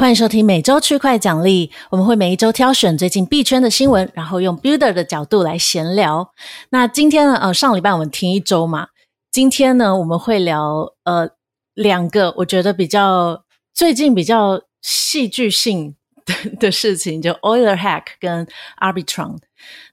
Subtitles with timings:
[0.00, 6.32] 欢迎收听每周区块奖励，我们会每一周挑选最近币圈的新闻，然后用 Builder 的角度来闲聊。
[6.70, 8.88] 那今天呢，呃，上礼拜我们停一周嘛，
[9.30, 11.28] 今天呢，我们会聊呃
[11.74, 13.44] 两个我觉得比较
[13.74, 15.94] 最近比较戏剧性
[16.24, 18.48] 的 的事情，就 oiler Hack 跟
[18.80, 19.36] Arbitron。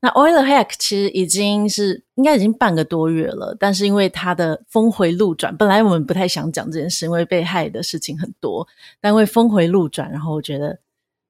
[0.02, 8.68] 那 Oil Hack 其实已经是应该已经半个多月了，但是因为它的峰回路转，本来我们不太想讲这件事，因为被害的事情很多，
[9.02, 10.80] 但因为峰回路转，然后我觉得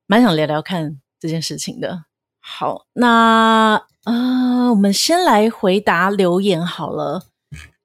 [0.06, 2.06] 蛮想聊聊看这件事情的。
[2.40, 7.26] 好，那呃，我们先来回答留言好了。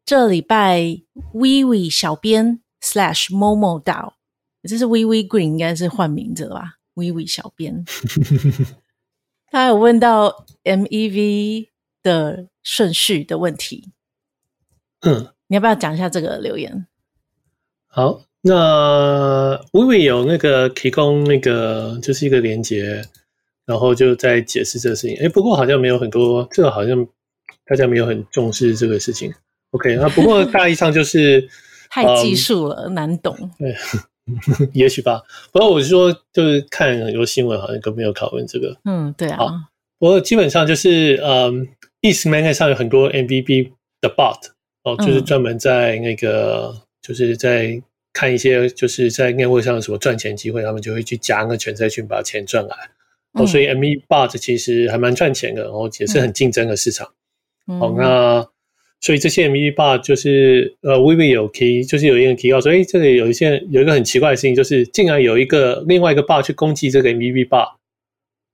[0.04, 0.80] 这礼拜
[1.32, 4.12] Wiwi 小编 slash Momo DAO，
[4.68, 7.84] 这是 Wiwi Green 应该是换名字了吧？Wiwi 小编。
[9.52, 11.68] 他有问到 MEV
[12.02, 13.92] 的顺序的问题，
[15.02, 16.86] 嗯，你要不要讲一下这个留言？
[17.86, 23.04] 好，那微微有那个提供那个就是一个连接，
[23.66, 25.18] 然后就在解释这个事情。
[25.22, 27.06] 哎，不过好像没有很多，这个好像
[27.66, 29.30] 大家没有很重视这个事情。
[29.72, 31.46] OK，那不过大意上就是
[31.90, 33.36] 太技术了，嗯，难懂。
[33.58, 33.76] 对。
[34.72, 35.20] 也许吧，
[35.52, 38.76] 不过我是说，就是看很多新闻，好像都没有讨论这个。
[38.84, 39.36] 嗯，对啊。
[39.36, 39.48] 好，
[39.98, 41.66] 不过基本上就是，嗯
[42.02, 44.38] ，ETH 上有很多 MVB 的 bot
[44.84, 52.76] 哦，就是专门在那个，嗯、就是在看一些，就是在 network 上有什么赚钱机会，他们就会去加那个全赛去把钱赚来。
[53.32, 57.12] 哦，所以 MVB bot 其实还蛮赚钱的，然后也是很竞争的市场。
[57.66, 58.51] 嗯、哦，那。
[59.02, 67.68] 所以这些 MEV bot 就是呃，Wiwi 有提，就是有一个人提到说，哎，这里有一些有一个很奇怪的事情，就是竟然有一个另外一个 bot 去攻击这个 MEV bot，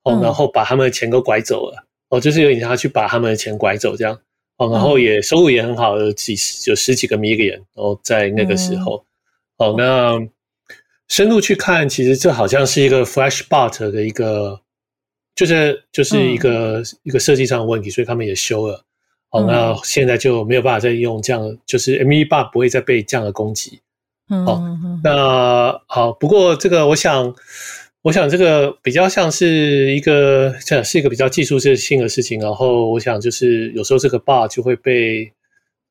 [0.05, 4.19] 哦，然后把他们的钱都拐走了，哦，就是有点像他去把他们的钱拐走这样，
[4.57, 9.05] 哦，然后也收入也很好，有几十有十几个 million，哦，在那个时候，
[9.59, 10.19] 哦，那
[11.09, 14.59] 深入去看，其实这好像是一个 Flash bot 的一个，
[15.35, 18.83] 就是就是一个一个设计上的问题，所以他们也修了。
[19.31, 23.81] 好，那现在就没有办法再用这样，就是 ME 八不会再被这样的攻击。
[24.47, 24.63] 好，
[25.05, 27.35] 那好，不过这个我想，
[28.03, 32.41] 我想这个比较像是一个，这是一个比较技术性的事情。
[32.41, 35.31] 然后我想就是有时候这个 bot 就会被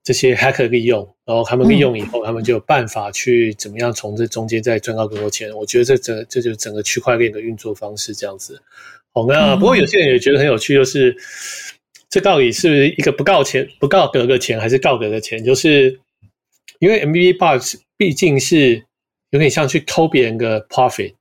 [0.04, 5.56] 这些 hacker 利用，然后他们利用以后，他们就有办法去怎么样从这中间再赚到更多钱。
[5.56, 8.60] 我觉得这整这就是整个区块链的运作方式这样子。
[9.14, 11.16] 好，那不过有些人也觉得很有趣，就是。
[12.10, 15.44] 这到底是一个不告钱、不告格的钱，还是告格的钱？
[15.44, 16.00] 就是
[16.80, 18.84] 因为 MEV bot 毕竟是
[19.32, 21.14] 有点像去偷别人的 profit，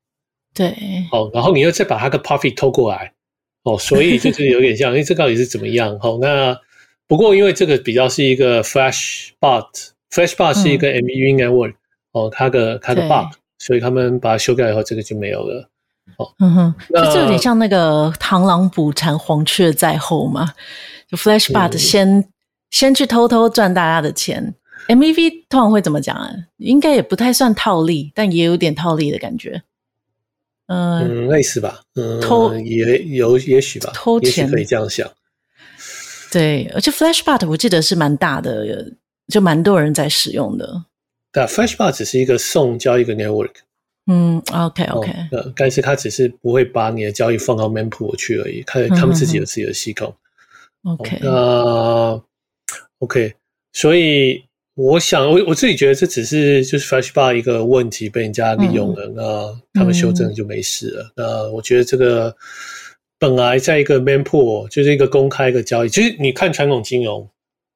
[0.54, 0.68] 对，
[1.10, 3.12] 哦，然后你又再把他的 profit 偷过来，
[3.64, 5.98] 哦，所以就是有点像， 因为，这到底是怎么样？
[6.02, 6.56] 哦，那
[7.08, 11.74] 不过因为这个比较是一个 Flash bot，Flash bot 是一个 MVV network，嗯，
[12.12, 15.68] 哦，它的它的 bug，所以他们把它修改以后，这个就没有了。
[16.16, 16.74] 哦，嗯哼，
[17.12, 20.54] 就有点像那个螳螂捕蝉，黄雀在后嘛。
[21.08, 22.28] 就 Flashbot 先、嗯、
[22.70, 24.54] 先去偷偷赚大家的钱
[24.88, 26.30] ，MEV 通常会怎么讲啊？
[26.56, 29.62] 应该也不太算套利，但也有点套利的感觉。
[30.66, 31.82] 呃、嗯，类似吧。
[31.94, 35.08] 嗯，偷也有也许吧，偷钱可以这样想。
[36.32, 38.66] 对，而且 Flashbot 我记得是蛮大的，
[39.28, 40.84] 就蛮多人在使用的。
[41.30, 43.52] 对，Flashbot 只是一个送交易的 network。
[44.08, 50.14] 嗯，OK OK，呃，但是他只是不会把你的交易放到 mempool 去而已，他他们自己有自己的系统。
[50.84, 52.24] 嗯、OK，那、呃、
[53.00, 53.34] OK，
[53.72, 54.44] 所以
[54.76, 61.02] 我想，我我自己觉得这只是就是 Flashbar 一个问题被人家利用了，嗯、那他们修正就没事了。
[61.02, 62.32] 嗯、那我觉得这个
[63.18, 67.28] 本来在一个 mempool 就是一个公开的交易，其实你看传统金融，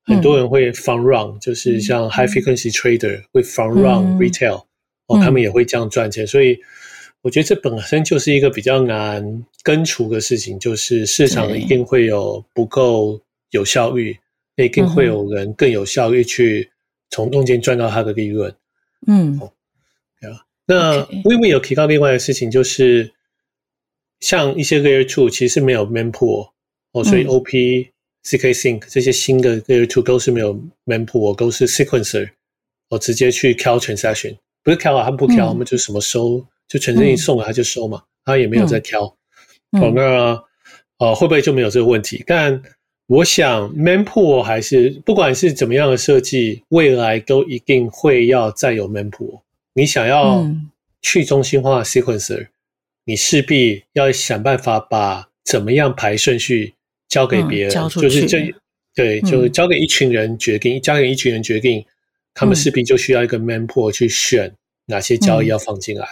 [0.05, 4.63] 很多人会 fund run，、嗯、就是像 high frequency trader 会 fund run retail。
[5.11, 6.57] 哦，他们也会这样赚钱，所以
[7.21, 13.21] 我觉得这本身就是一个比较难根除的事情，就是市场一定会有不够
[13.51, 14.17] 有效率，
[14.57, 16.71] 一定会有人更有效率去
[17.11, 18.55] 从中间赚到他的利润。
[19.09, 19.37] 嗯，
[20.21, 20.45] 对啊。
[20.67, 23.13] 那 Wiwi 有提到另外的事情，就是
[24.21, 26.51] 像一些 Layer Two 其实是没有 Mempool
[26.93, 27.91] 哦，所以 OP、
[28.23, 30.55] CK Sync 这些新的 Layer Two 都是没有
[30.87, 32.31] Mempool，都是 Sequencer，
[32.91, 34.37] 我直接去 Count Transaction。
[34.63, 39.05] 不是挑啊，他不挑，我们、嗯、就什么收，就全身一送了他就收嘛，嗯、他也没有在挑。
[39.05, 39.17] 哦、
[39.73, 40.45] 嗯，oh, 那
[40.99, 42.23] 呃会不会就没有这个问题？
[42.27, 42.63] 但
[43.07, 49.41] 我想，Mempool 还是不管是怎么样的设计，未来都一定会要再有 Mempool。
[49.73, 50.47] 你想要
[51.01, 52.49] 去中心化 Sequencer，、嗯、
[53.05, 56.75] 你势必要想办法把怎么样排顺序
[57.09, 58.53] 交给别人，嗯、就是这
[58.95, 61.85] 对，就交给一群人决定，嗯、交给一群人决定。
[62.35, 64.53] 他们势必就需要一个 manpool 去选
[64.87, 66.07] 哪些交易要放进来，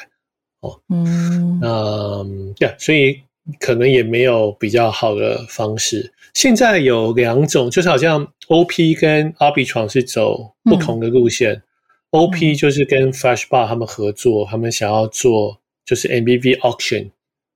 [0.60, 2.24] 哦，嗯，那，
[2.58, 3.20] 对，所以
[3.58, 6.12] 可能也没有比较好的方式。
[6.34, 11.54] 现在有两种，就是好像 OP 跟 Arbitron 是走不同的路线。
[11.54, 11.62] 嗯、
[12.10, 17.10] OP 就是跟 Flashbar 他们合作，他们想要做就是 MVV auction，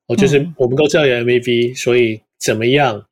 [0.07, 3.07] 哦，就是我们都知道有 MVV，所以怎么样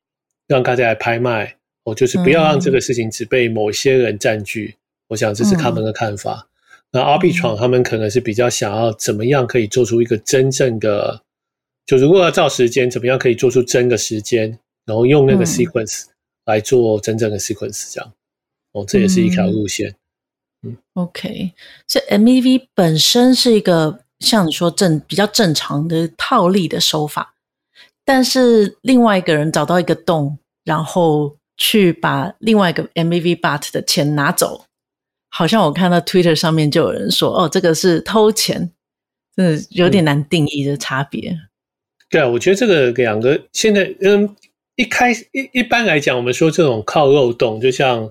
[0.49, 1.57] 让大家来拍卖？
[1.85, 4.75] 哦，就是不要让这个事情只被某些人占据。
[5.11, 6.49] 我想这是他们的看法。
[6.93, 11.23] 那 Arbitrum 他们可能是比较想要怎么样可以做出一个真正的，
[11.87, 14.59] 就如果要照时间，怎么样可以做出真的时间？
[14.87, 16.07] 然后用那个 sequence
[16.47, 18.13] 来做真正的 sequence，这样，
[18.73, 19.95] 哦，这也是一条路线。
[20.63, 21.53] 嗯，OK，
[21.87, 27.35] 所以 MEV 本身是一个像你说正比较正常的套利的手法，
[28.05, 34.65] 但是另外一个人找到一个洞，然后去把另外一个 MEV but 的钱拿走，
[35.31, 38.71] 好像我看到 Twitter 上面就有人说，哦，这个是偷钱，
[39.35, 41.31] 真的有点难定义的差别。
[41.31, 41.39] 嗯、
[42.11, 44.37] 对啊，我觉得这个两个现在嗯。
[44.77, 48.11] 一开一一般来讲，我们说这种靠漏洞，就像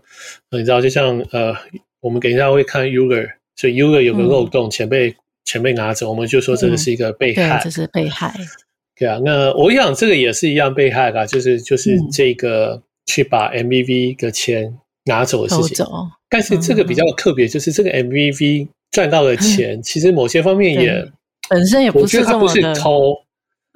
[0.52, 1.52] 你知道，就像呃，
[2.00, 8.36] 我们等一下会看 Euler，所以 Euler 有个漏洞，钱被钱被拿走，我们就说这个是一个被害，这是被害。
[8.96, 15.84] 对啊，那我想这个也是一样被害吧，就是就是这个去把 MVV 的钱拿走的事情。
[16.30, 21.06] 但是这个比较特别，就是这个 MVV 赚到的钱， 其实某些方面也
[21.50, 23.16] 本身也不是这么的偷，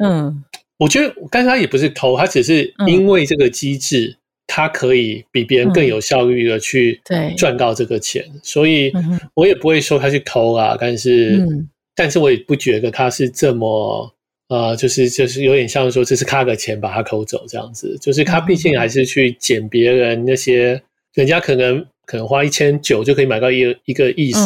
[0.03, 0.43] 嗯。
[0.79, 4.17] 我觉得，但是他也不是偷，他只是因为这个机制，
[4.47, 6.99] 他可以比别人更有效率的去
[7.37, 8.91] 赚到这个钱，所以
[9.35, 10.75] 我也不会说他去偷啊。
[10.77, 11.47] 但是，
[11.95, 14.11] 但是我也不觉得他是这么
[14.49, 20.81] 呃，就是就是有点像说这是他的钱把他偷走这样子，就是他毕竟还是去捡别人那些
[21.13, 24.39] 人家可能可能花一千九就可以买到一个一个意思，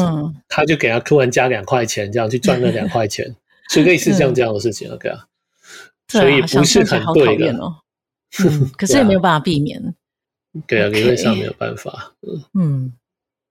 [0.47, 3.35] 他就给他突然加两块钱，这样去赚那两块钱，
[3.69, 5.25] 所以类似像这样的事情，OK 啊。
[6.09, 7.75] 所以不是很对的哦，
[8.45, 9.93] 嗯，可是也没有办法避免。
[10.65, 12.13] 对啊，理论上没有办法。
[12.57, 12.93] 嗯，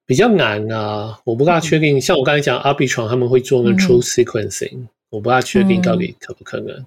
[0.06, 2.00] 比较难啊，我不大确定。
[2.00, 6.84] 像我刚才讲，Arbitrum 他们会做那 True Sequencing，我不大确定到底可不可能。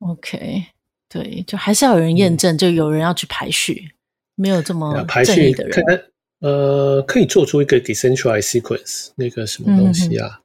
[0.00, 0.64] OK，
[1.08, 3.92] 对，就还是要有人验证，就有人要去排序，
[4.34, 6.04] 没有这么排序的人。
[6.40, 10.40] 呃，可以做出一个 Decentralized Sequence，那个什么东西啊？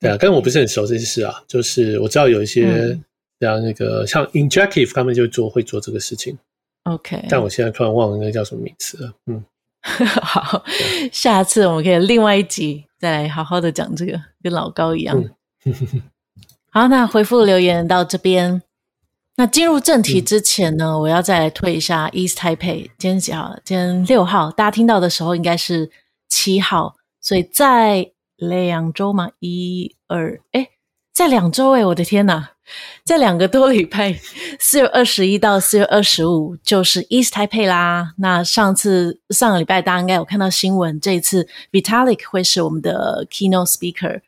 [0.00, 2.98] 对啊，但我不是很熟这些事啊，就是我知道有一些。
[3.40, 6.38] 像那个像 Injective 他们就做会做这个事情
[6.84, 9.12] ，OK，但我现在突然忘了那个叫什么名词了。
[9.26, 9.44] 嗯，
[10.22, 10.64] 好，
[11.10, 14.12] 下次我们可以另外一集再来好好的讲这个，
[14.44, 15.20] 跟老高一样。
[15.64, 15.74] 嗯、
[16.70, 18.62] 好，那回复留言到这边。
[19.42, 22.88] 那进入正题之前呢，嗯、我要再来推一下 East Taipei。
[22.96, 23.58] 今天几号？
[23.64, 24.52] 今天六号。
[24.52, 25.90] 大家听到的时候应该是
[26.28, 30.68] 七号，所以在两周嘛，一二，哎，
[31.12, 32.50] 在两周哎，我的天呐！
[33.04, 34.16] 在两个多礼拜，
[34.60, 38.12] 四月二十一到四月二十五就是 East Taipei 啦。
[38.18, 44.20] 那上次上个礼拜大家应该有看到新闻，这一次 Vitalik 会是我们的 Keynote Speaker。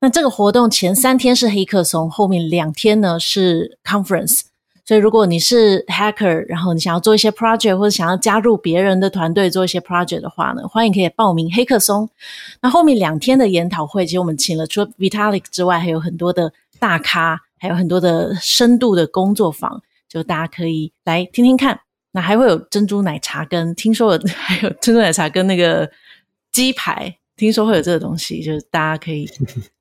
[0.00, 4.42] 那这个活动前三天是黑客松，后面两天呢是 Conference。
[4.84, 12.08] 所以如果你是 Hacker，然后你想要做一些 Project 或者想要加入别人的团队做一些 Project 的话呢，欢迎可以报名黑客松。
[12.62, 17.40] 那后面两天的研讨会，其实我们请了除了 Vitalik 之外，还有很多的大咖。
[17.60, 21.80] 还有很多的深度的工作坊，就大家可以来听听看。
[22.12, 25.90] 那还会有珍珠奶茶跟听说有 还有珍珠奶茶跟那个
[26.52, 29.28] 鸡排，听说会有这个东西，就是大家可以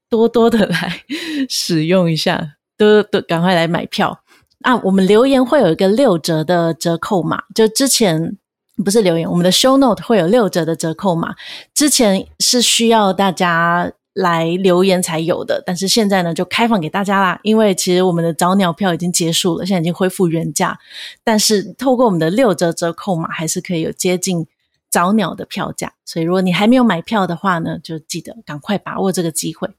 [0.09, 1.01] 多多的来
[1.49, 4.21] 使用一下， 多多赶快来买票
[4.61, 4.75] 啊！
[4.83, 8.37] 我们留言会有一个六折的折扣码，就之前
[8.83, 11.35] 不是留言，我们的 show note 会有六折的折扣码，
[11.73, 13.91] 之前是需要大家。
[14.19, 17.39] 来留言才有的，但是现在呢就开放给大家啦。
[17.43, 20.79] 因为其实我们的早鸟票已经结束了，现在已经恢复原价。
[21.23, 24.47] 但是透过我们的六折折扣码，还是可以有接近
[24.89, 25.93] 早鸟的票价。
[26.03, 29.69] 所以如果你还没有买票的话呢，就记得赶快把握这个机会。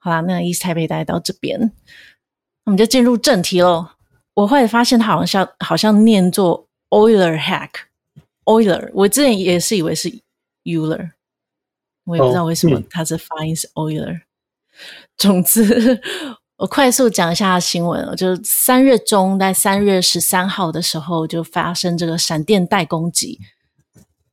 [0.00, 1.72] 好啦，那 East 带到这边，
[2.64, 3.90] 我们就进入正题喽。
[4.34, 10.10] 我后来发现它好像好像念作 Euler Hack，Euler，我之前也是以为是
[10.64, 11.10] Euler。
[12.04, 14.14] 我也不知道为什么它是发音是 Euler。
[14.14, 14.22] 哦嗯、
[15.18, 16.00] 总之，
[16.56, 18.16] 我快速讲一下新闻。
[18.16, 23.38] 就是三月中，在三月十三号的时候，就发生这个闪电带攻击。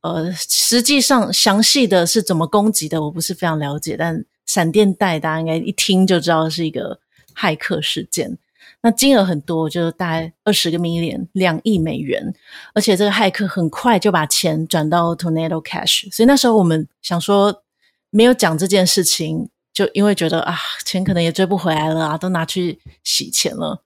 [0.00, 3.96] 呃，实际上详细的是怎么攻击的，我不是非常了解。
[3.98, 6.98] 但闪电贷大家应该一听就知道是一个
[7.36, 8.36] 骇客事件。
[8.82, 12.34] 那金额很多，就是大概二十个 million，两亿美元。
[12.74, 17.62] 而且这个骇客很快就把钱转到 Tornado Cash，所以那时候我们想说。
[18.10, 23.82] 没有讲这件事情，就因为觉得啊，钱可能也追不回来了啊，都拿去洗钱了。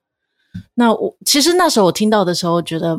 [0.75, 2.97] 那我其实那时候我听到的时候，觉得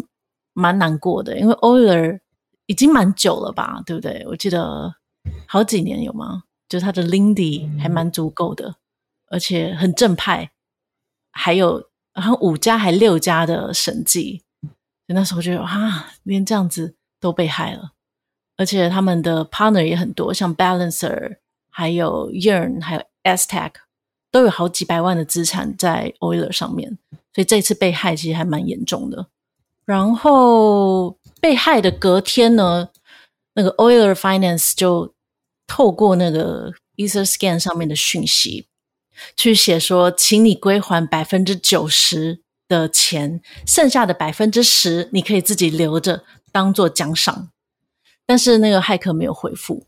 [0.52, 2.20] 蛮难过的，因为 Oiler
[2.66, 4.22] 已经蛮久了吧，对不对？
[4.28, 4.94] 我记得
[5.46, 6.42] 好几年有吗？
[6.68, 8.76] 就是他的 Lindy 还蛮足够的，
[9.28, 10.50] 而且很正派，
[11.30, 14.42] 还有好像五家还六家的审计，
[15.06, 17.92] 那时候觉得啊，连这样子都被害了，
[18.56, 21.36] 而且他们的 partner 也很多，像 Balancer，
[21.70, 23.72] 还有 Yearn，还有 Aztec，
[24.30, 26.98] 都有好几百万的资产在 Oiler 上面，
[27.34, 29.28] 所以这次被害其实还蛮严重的。
[29.84, 32.88] 然后被害的隔天呢，
[33.52, 35.13] 那个 Oiler Finance 就。
[35.66, 38.66] 透过那个 EtherScan 上面的讯息，
[39.36, 47.50] 去写说，请你归还百分之九十的钱，剩下的百分之十你可以自己留着当做奖赏。
[48.26, 49.86] 但是那个骇客没有回复，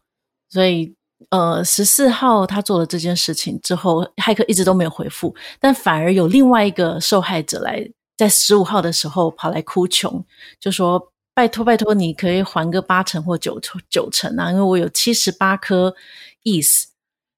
[0.48, 0.94] 所以
[1.30, 10.24] 呃，十四号他做了这件事情之后，骇客一直都没有回复，但反而有另外一个受害者来在十五号的时候跑来哭穷，
[10.58, 11.12] 就说。
[11.36, 14.50] 拜托，拜托，你可以还个八成或九成九成啊！
[14.50, 15.94] 因为我有七十八颗
[16.44, 16.84] ETH，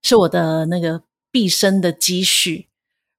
[0.03, 1.03] 是我的那个
[1.33, 2.69] 毕生的积蓄，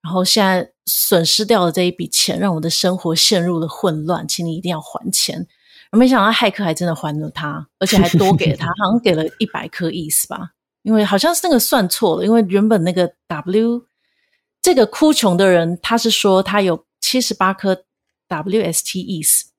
[0.01, 5.45] 然后现在损失掉了这一笔钱，让我的生活陷入了混乱，请你一定要还钱。
[5.91, 10.51] 我没想到骇客还真的还了他，而且还多给了他， 好像给了一百颗 ETH 吧？
[10.83, 13.85] 因为好像是那个算错了，因为原本那个 W
[14.61, 17.83] 这个哭穷的人，他是说他有七十八颗
[18.29, 19.49] WST ETH。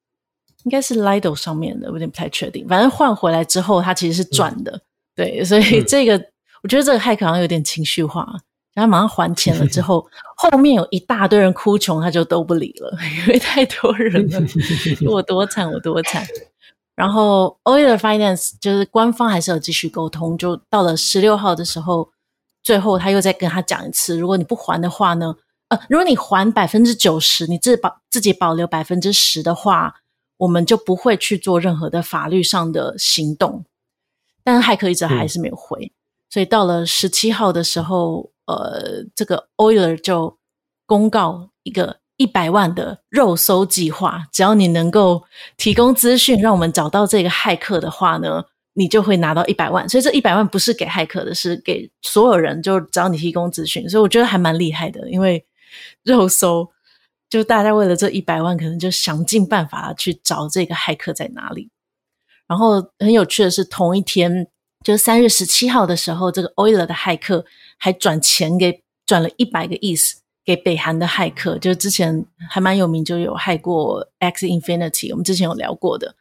[0.65, 2.67] 应该是 Lido 上面的，我有点不太确定。
[2.69, 4.81] 反正换回来之后，它其实是赚的，嗯、
[5.17, 6.27] 对，所以这个、嗯、
[6.63, 8.27] 我觉得这个 hack 好像有点情绪化。
[8.73, 14.41] 然后马上还钱了之后， 后面有一大堆人哭穷，他就都不理了， 因为太多人了，
[15.11, 16.25] 我多惨，我多惨。
[16.95, 22.09] 然后 Oiler Finance 就是官方还是有继续沟通，就到了十六号的时候，
[22.63, 25.35] 最后他又再跟他讲一次，如果你不还的话呢，
[25.69, 29.97] 呃，如果你还百分之九十，你自保自己保留百分之十的话。
[30.41, 33.63] 我们就不会去做任何的法律上的行动，
[34.43, 35.93] 但是骇客一直还是没有回，嗯、
[36.31, 40.39] 所以到了十七号的时候，呃，这个 Oiler 就
[40.87, 45.25] 公告一个一百万的肉搜计划，只要你能够
[45.59, 48.43] 提供资讯，让我们找到这个骇客的话呢，
[48.73, 49.87] 你就会拿到一百万。
[49.87, 53.87] 所以这一百万不是给骇客的，是给所有人，就只要你提供资讯。
[53.91, 55.45] 所以我觉得还蛮厉害的，因为
[56.03, 56.71] 肉搜。
[57.31, 61.71] 就大家为了这一百万，可能就想尽办法去找这个骇客在哪里。
[62.49, 64.49] 然后很有趣的是，同一天，
[64.85, 67.45] 就三月十七号的时候，这个 Euler 的骇客
[67.79, 76.17] 还转钱给转了一百个 ETH 给北韩的骇客，就之前还蛮有名，就有害过 X Infinity 我们之前有聊过的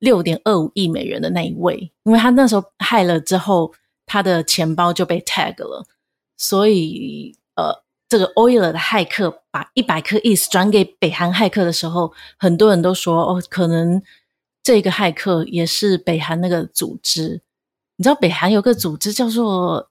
[0.00, 3.72] 六点二五亿美元的那一位，因为他那时候害了之后，
[4.06, 5.86] 他的钱包就被 tag 了，
[6.36, 7.80] 所以呃。
[8.12, 14.02] 这个 Oiler 的骇客把一百颗 ETH 转给北韩骇客的时候，很多人都说哦，可能
[14.62, 17.40] 这个骇客也是北韩那个组织。
[17.96, 19.88] 你知道北韩有个组织叫做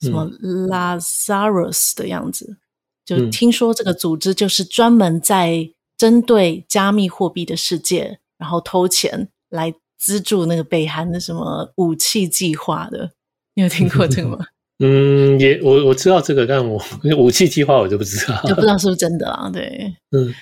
[0.00, 2.56] 什么 Lazarus 的样子？
[2.56, 2.56] 嗯、
[3.04, 13.10] 就听说这个组织就是专门在针对加密货币的世界，然后偷钱来资助那个北韩的什么武器计划的。
[13.52, 14.46] 你有听过这个吗？
[14.82, 16.82] 嗯，也我我知道这个，但我
[17.18, 19.48] 武器计划我就不知道，就不知道是不是真的啊？
[19.52, 20.34] 对，嗯，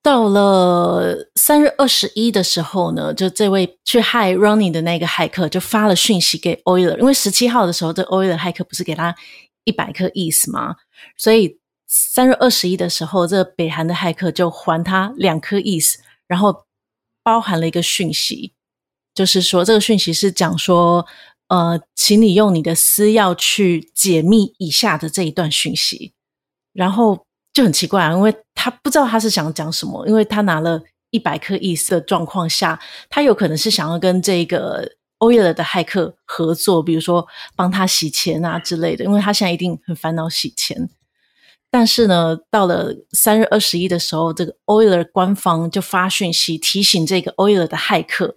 [0.00, 9.12] 到了三月二十一的时候呢，就这位去害 Ronnie 的那个骇客就发了讯息给 Oiler，因为十七号的时候，这 Oiler 骇客不是给他
[9.64, 10.76] 一百颗 ETH 吗？
[11.16, 11.58] 所以
[11.88, 15.96] 三月二十一的时候，这北韩的骇客就还他两颗 ETH，
[16.28, 16.66] 然后
[17.24, 18.52] 包含了一个讯息，
[19.12, 21.04] 就是说这个讯息是讲说。
[21.52, 26.14] 呃，请你用你的私钥去解密以下的这一段讯息，
[26.72, 30.80] 然后就很奇怪啊，因为他不知道他是想讲什么，因为他拿了
[31.10, 32.80] 一百颗 ETH 的状况下，
[33.10, 40.88] 他有可能是想要跟这个 Oiler 的骇客合作，比如说帮他洗钱啊之类的，因为他现在一定很烦恼洗钱。
[41.70, 48.36] 但是呢，到了三月二十一的时候，这个 Oiler 官方就发讯息提醒这个 Euler 的骇客。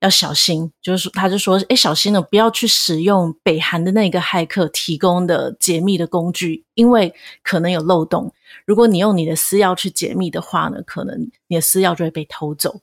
[0.00, 7.12] 要小心，就是，他就说，诶，小心了，不要去使用北韩的那个骇客提供的解密的工具，因为
[7.42, 8.32] 可能有漏洞。
[8.64, 12.80] 如果你用你的私钥去解密的话呢，可能你的私钥就会被偷走。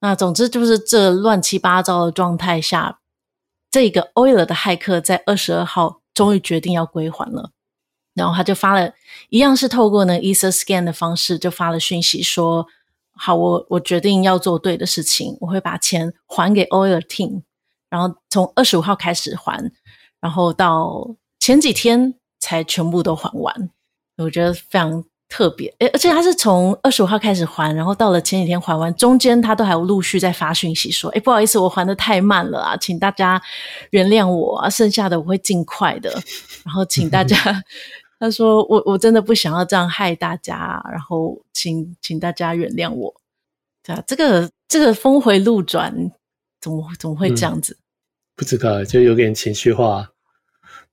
[0.00, 3.00] 那总之就是这乱七八糟的状态下，
[3.70, 7.52] 这个 Oiler 的骇客在二十二号终于决定要归还了，
[8.12, 8.92] 然后他就发了
[9.30, 12.66] 一样是透过呢 EtherScan 的方式，就发了讯息说。
[13.22, 17.42] 好，我我决定要做对的事情，我会把钱还给 Oil Team，
[17.90, 19.70] 然后从二十五号开始还，
[20.22, 21.06] 然后到
[21.38, 23.70] 前几天才全部都还完，
[24.16, 25.68] 我觉得非常特别。
[25.80, 33.40] 诶，而且他是从二十五号开始还，然后到了前几天还完，中间他都还有陆续在发讯息说：“诶，不好意思，我还得太慢了啊，请大家
[33.90, 36.10] 原谅我，剩下的我会尽快的。”
[36.64, 37.36] 然后请大家，
[38.20, 43.12] 他说：“我我真的不想要这样害大家，然后请请大家原谅我。”
[43.82, 46.12] 对啊，这个这个峰回路转，
[46.60, 47.72] 怎么怎么会这样子？
[47.72, 47.82] 嗯
[48.36, 50.08] 不知道，就有点情绪化，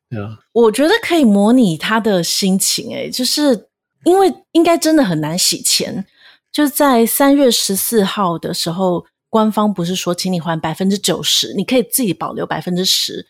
[0.10, 0.38] 对啊。
[0.52, 3.70] 我觉得可以模拟他的心情，诶，就是
[4.04, 6.06] 因为应该真的很难洗钱。
[6.52, 13.26] 就在三月十四号的时候，官方不是说请你还百分之九十，你可以自己保留百分之十。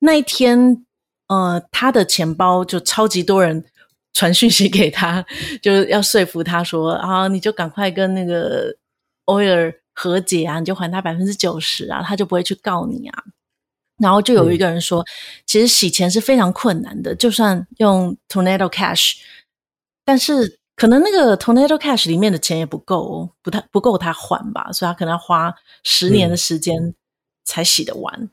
[0.00, 0.84] 那一天，
[1.32, 3.64] 呃，他的钱包就超级多人
[4.12, 5.24] 传讯息给他，
[5.62, 8.74] 就是要说服他说啊，你就赶快跟那个
[9.24, 13.24] oiler 和解啊，你就还他百分之九十啊，他就不会去告你啊。
[13.98, 15.06] 然后就有一个人说，嗯、
[15.46, 19.14] 其实洗钱是非常困难的，就算用 Tornado Cash，
[20.04, 26.94] 但是可能那个 Tornado Cash 里面的钱也不够，不太不够他还吧，所以他可能要花十年的时间
[27.44, 28.12] 才洗得完。
[28.20, 28.30] 嗯、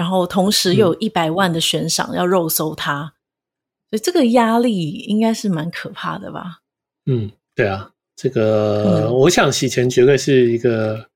[0.00, 3.12] 然后同时又有一百万的悬赏要肉搜他，
[3.90, 6.60] 所以这个压力应该是蛮可怕的吧？
[7.04, 11.10] 嗯，对啊，这个、嗯、我想洗钱绝对是一个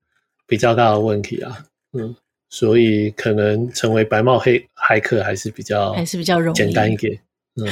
[0.45, 2.15] 比较大的问题啊，嗯。
[2.47, 7.19] 所以可能成为白帽黑骇客还是比较还是比较容易简单一点。
[7.55, 7.67] 嗯，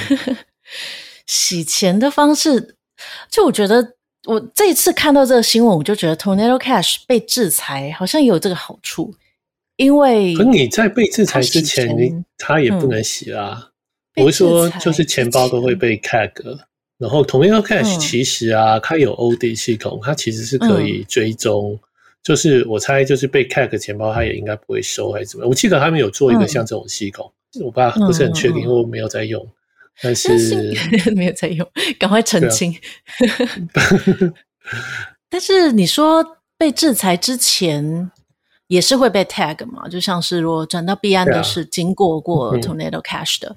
[1.27, 2.75] 洗钱的方式，
[3.29, 3.93] 就我觉得
[4.25, 9.13] 我这一次看到这个新闻，我就觉得 Tornado Cash 被制裁好像也有这个好处，
[9.77, 13.71] 因为可你在被制裁之前，你他也不能洗啦。
[14.15, 16.31] 不是说就是钱包都会被 tag，
[16.99, 21.79] 然后 Tornado Cash 其实啊，它有 audit 系统，它其实是可以追踪。
[22.21, 25.49] 就是我猜，就是被 hack 钱包，它也应该不会收还是怎么样？
[25.49, 29.45] 我记得他们有做一个像这种系统，嗯、我爸不是很确定，因为我没有在用。
[30.01, 30.73] 但是
[31.15, 31.67] 没有在用，
[31.99, 32.71] 赶快澄清。
[32.71, 32.79] 啊、
[35.29, 38.11] 但是你说被制裁之前
[38.73, 39.87] 也是会被 tag 嘛？
[39.87, 43.55] 就像是如果转到币安的是经过过 Tornado Cash 的、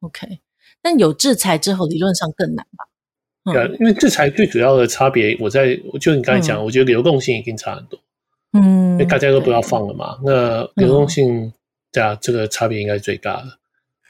[0.00, 0.38] ，OK。
[0.80, 3.52] 但有制裁之后，理论上更难吧？
[3.52, 8.00] 对啊，因为制裁最主要的差别，我在就你刚才讲，嗯、我觉得流动性一定差很多。
[8.52, 11.52] 嗯，因为大家都不要放了嘛，那流动性，
[11.92, 13.58] 对啊，这个差别应该是最大的。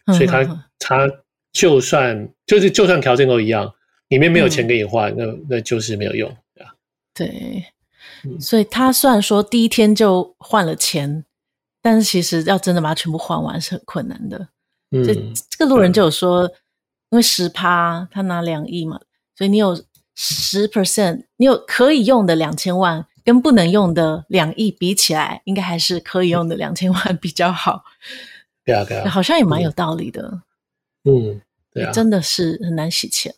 [0.06, 1.10] 嗯、所以它它
[1.52, 3.74] 就算就是就算条件都一样，
[4.10, 5.16] 里面没有钱给你换，嗯、
[5.48, 6.72] 那那就是没有用，对啊。
[7.12, 7.64] 对，
[8.40, 11.24] 所以他虽然说第一天就换了钱，
[11.80, 14.48] 但是其实要真的把它全部换完是很困难的。
[14.90, 15.14] 嗯，这
[15.50, 16.54] 这个路人就有说，对
[17.10, 19.00] 因为十趴他拿两亿嘛。
[19.36, 19.80] 所以你有
[20.14, 27.84] 十 percent，你有可以用的两千万，跟不能用的两亿比起来，应该还是可以用的两千万比较好。
[28.64, 30.42] 对啊，对啊，好像也蛮有道理的。
[31.04, 31.40] 嗯，
[31.72, 33.32] 对啊，真的是很难洗钱。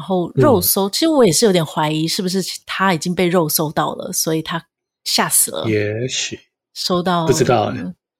[0.00, 4.64] 然后肉搜，嗯、其实我也是有点怀疑，是不是他已经被肉搜到了，所以他
[5.04, 5.68] 吓死了。
[5.68, 6.40] 也许
[6.72, 7.70] 收到不知道，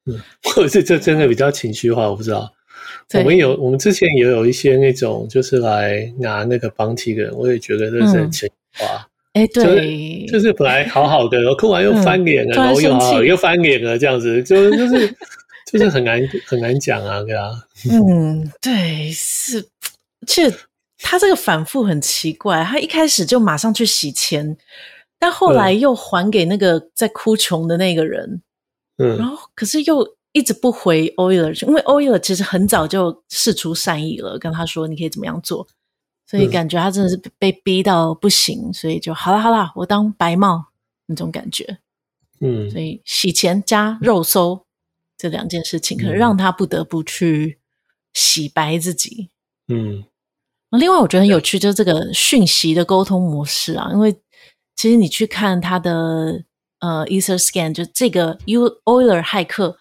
[0.04, 2.52] 嗯，或者是这真的比较情绪化，我不知道。
[3.14, 9.08] 我们有，我们之前也有一些那种，就是来拿那个 bounty 的人，我也觉得这是很情绪化。
[9.32, 15.16] 哎、嗯，对，就是，就是本来好好的，然后哭完又翻脸了，嗯、然后又又翻脸了，这样子，就是就是
[15.72, 17.50] 就是很难很难讲啊，对啊。
[17.90, 19.66] 嗯，对，是，
[20.26, 20.54] 其实
[21.02, 24.56] 他这个反复很奇怪，他一开始就马上去洗钱，
[25.18, 28.42] 但后来又还给那个在哭穷的那个人，
[28.98, 30.16] 嗯，然后可是又。
[30.32, 35.66] 一直不回 Oiler，因为 Oiler 其实很早就释出善意了，跟他说你可以怎么样做，
[36.24, 40.66] 所以感觉他真的是被逼到不行，嗯、所以就好了好了，我当白帽
[41.06, 41.78] 那种感觉，
[42.38, 44.64] 嗯，所以洗钱加肉搜
[45.18, 47.58] 这两件事情，可能让他不得不去
[48.12, 49.30] 洗白自己，
[49.66, 50.04] 嗯，
[50.78, 54.14] 另外我觉得很有趣，就是这个讯息的沟通模式啊，因为
[54.76, 56.44] 其实你去看他的
[56.80, 59.76] 呃 EtherScan，就这个 U Euler 骇客。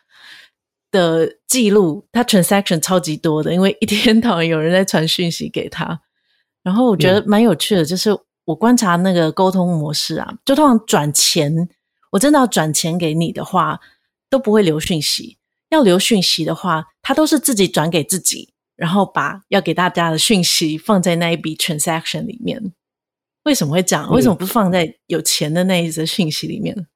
[0.92, 6.02] 的记录，他 transaction 超级多的，因为一天到晚有人在传讯息给他。
[6.66, 8.10] 然后我觉得蛮有趣的，就是
[8.44, 11.70] 我观察那个沟通模式啊，就通常转钱，
[12.10, 13.80] 我真的要转钱给你的话，
[14.32, 15.38] 都不会留讯息。
[15.70, 18.49] 要留讯息的话，他都是自己转给自己，
[18.80, 22.74] 然后把要给大家的讯息放在那一笔 transaction 里面。
[23.44, 24.10] 为什么会这样？
[24.12, 26.88] 为什么不放在有钱的那一则讯息里面？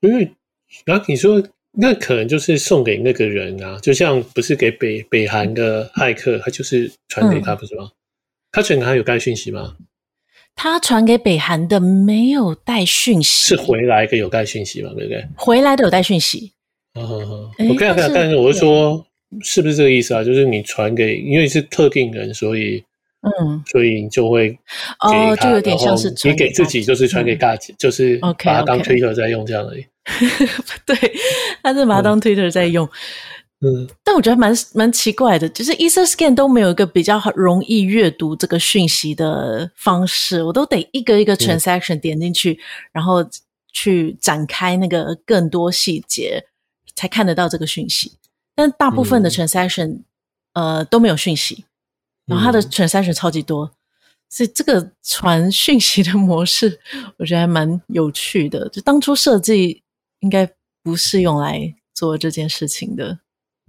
[0.00, 0.34] 因为
[0.84, 1.42] 然后你说。
[1.74, 7.84] 那可能就是送给那个人啊，就像不是给北北韩的骇客，他就是传给他，不是吗？
[7.84, 7.96] 嗯、
[8.52, 9.78] 他传给他有带讯息吗？
[10.54, 14.90] 他传给北韩的没有带讯息，是回来的有带讯息吗？
[14.94, 15.26] 对不对？
[15.34, 16.52] 回来的有带讯息。
[16.92, 19.06] 我看看，但是我是说，
[19.40, 20.22] 是不是这个意思啊？
[20.22, 22.84] 就是你传给，因为是特定人，所以
[23.22, 24.50] 嗯，所以你就会
[25.00, 29.86] 哦，就有点像是你给自己就是传给大家，就是把它当 Twitter 在用这样而已。
[30.84, 30.96] 对，
[31.62, 32.88] 他是把它当 Twitter 在用。
[33.64, 42.58] 嗯，但我觉得蛮蛮奇怪的，就是 EtherScan 都没有一个比较容易阅读这个讯息的方式，我都得一个一个 transaction 点进去，嗯、
[42.94, 43.24] 然后
[43.72, 46.44] 去展开那个更多细节，
[46.96, 48.10] 才看得到这个讯息。
[48.62, 50.02] 但大部分的 transaction、
[50.52, 51.64] 嗯、呃都没有讯息，
[52.26, 53.68] 然后它的 transaction 超级多，
[54.28, 56.78] 所以这个传讯息的模式，
[57.16, 58.68] 我觉得还蛮有趣的。
[58.68, 59.82] 就当初设计
[60.20, 60.48] 应该
[60.80, 63.18] 不是用来做这件事情的。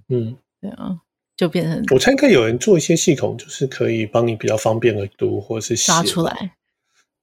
[0.09, 0.99] 嗯，对啊，
[1.35, 6.55] 就变成我猜应该有人做一些系统，就是可以帮你比较方便的读，或者是刷出来。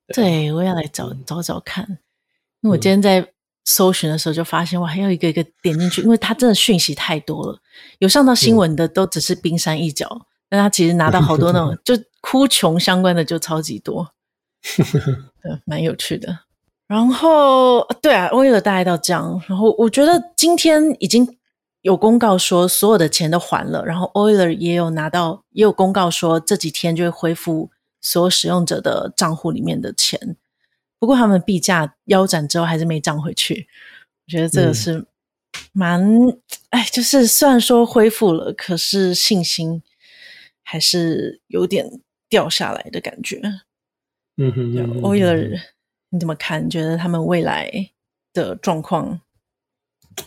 [0.09, 1.87] 对，对，我要来找找找看，
[2.63, 3.33] 因为我今天在
[3.71, 7.59] 搜寻的时候就发现，我还要一个一个点进去，因为它真的讯息太多了。
[7.99, 14.13] 有上到新闻的都只是冰山一角，嗯、但他其实拿到好多那种就哭穷相关的就超级多，
[15.43, 16.41] 对，蛮有趣的。
[16.87, 21.37] 然后对啊，Oiler 大概到这样，然后我觉得今天已经。
[21.83, 27.71] 有公告说所有的钱都还了，然后 Oiler 也有拿到，也有公告说这几天就会恢复
[28.03, 30.37] 所有使用者的账户里面的钱。
[31.01, 33.67] 不过他们币价腰斩之后还是没涨回去，
[34.27, 35.05] 我觉得这个是
[35.73, 36.01] 蛮，
[36.69, 39.83] 哎、嗯，就是虽然说恢复了，可是信心
[40.63, 43.41] 还是有点掉下来的感觉。
[44.37, 45.61] 嗯哼，嗯哼，Euler
[46.11, 46.65] 你怎么看？
[46.65, 47.91] 你觉得他们未来
[48.33, 49.21] 的状况？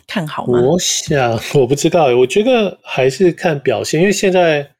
[0.08, 0.60] 看好吗？
[0.60, 4.72] 我想我不知道，我觉得还是看表现，因为现在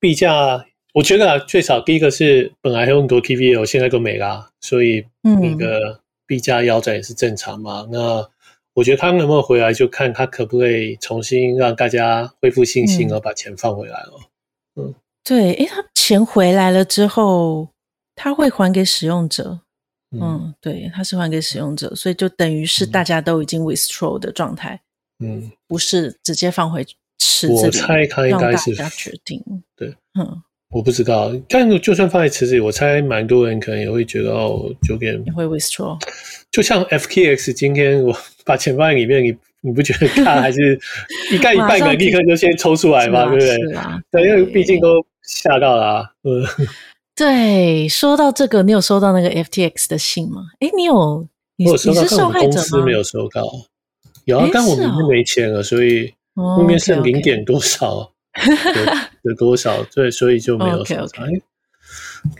[0.00, 7.82] 币价，我觉得啊，最少第一个是本来还有很多 KVL，现在都没啦，所以那个币价腰斩也是正常嘛。
[7.82, 8.28] 嗯、那
[8.74, 14.12] 我觉得他能不能回来，就看他可不可以重新让大家恢复信心，而把钱放回来了。
[14.76, 17.68] 嗯，嗯对，诶，他钱回来了之后，
[18.14, 19.60] 他会还给使用者。
[20.12, 24.80] 嗯，对，他是还给使用者，所以就等于是大家都已经 withdraw 的状态，
[25.20, 26.84] 嗯，不是直接放回
[27.18, 29.40] 池子里，我猜他应该是让大家决定，
[29.76, 35.98] 对，嗯，我不知道，但就算放在池子里，我猜蛮多人可能也会觉得哦，有点会 withdraw，
[36.50, 40.78] 就像 FTX 今天我把钱放在里面，你你不觉得它还是
[41.32, 43.56] 一盖一半的立刻就先抽出来嘛，对不对？
[44.10, 46.44] 对，因为毕竟都吓到了啊，嗯。
[47.16, 50.42] 对，说到这个，你有收到那个 FTX 的信吗？
[50.60, 51.26] 诶，你有？
[51.56, 52.52] 你，我有收到，你是受害者吗？
[52.52, 53.42] 公司没有收到。
[54.24, 58.10] 有啊，但我们是没钱了，所以后面剩零点多少，
[59.22, 59.82] 有多少？
[59.84, 61.24] 对，所以就没有收到。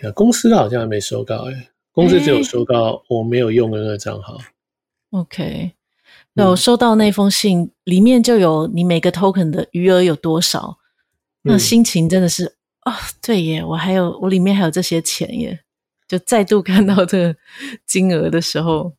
[0.03, 4.39] 哎，公司好像还没收到，哎，公司只有收到我没有用的那个账号。
[5.11, 5.73] OK，
[6.35, 10.79] 那我收到那封信，里面就有你每个 token 的余额有多少，
[11.43, 12.57] 那心情真的是。
[12.87, 15.61] 哦，对耶，我还有我里面还有这些钱耶，
[16.09, 17.37] 就再度看到这个
[17.85, 18.95] 金额的时候，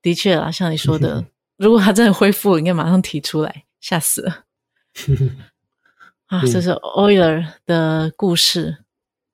[0.00, 1.24] 的确啊，像你说的，
[1.58, 4.44] 如果他真的恢复，应该马上提出来，吓死了。
[6.26, 8.78] 啊，这是 Euler 的故事，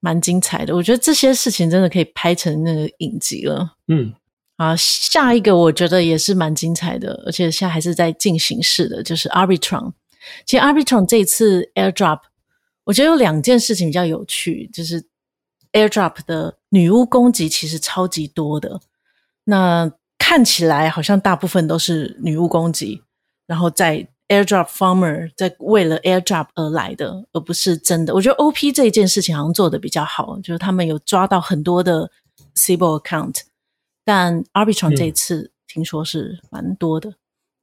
[0.00, 0.74] 蛮精彩的。
[0.74, 3.76] 我觉得这些事情真的可以拍成那个影集了。
[3.88, 4.12] 嗯，
[4.56, 9.92] 啊，下一个我觉得也是蛮精彩的，而且现在还是在进行式的，就是 Arbitron。
[10.44, 12.20] 其实 Arbitron 这一次 Airdrop。
[12.84, 15.06] 我觉得有两件事情比较有趣，就是
[15.72, 18.80] AirDrop 的女巫攻击其实超级多的。
[19.44, 23.02] 那看起来好像大部分都是女巫攻击，
[23.46, 28.14] 然后在 AirDrop Farmer 在为了 AirDrop 而来的，而不是真的。
[28.14, 32.10] 我觉得 OP 这一件事情好像做的比较好，就是他们有抓到很多的
[32.54, 33.40] Sybil account，
[34.04, 37.10] 但 Arbitron 这一次听说是蛮多的。
[37.10, 37.14] 嗯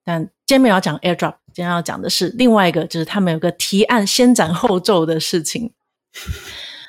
[0.07, 5.73] 但今天没有要讲 AirDrop，今天要讲的是另外一个，就是他们有个提案先斩后奏的事情。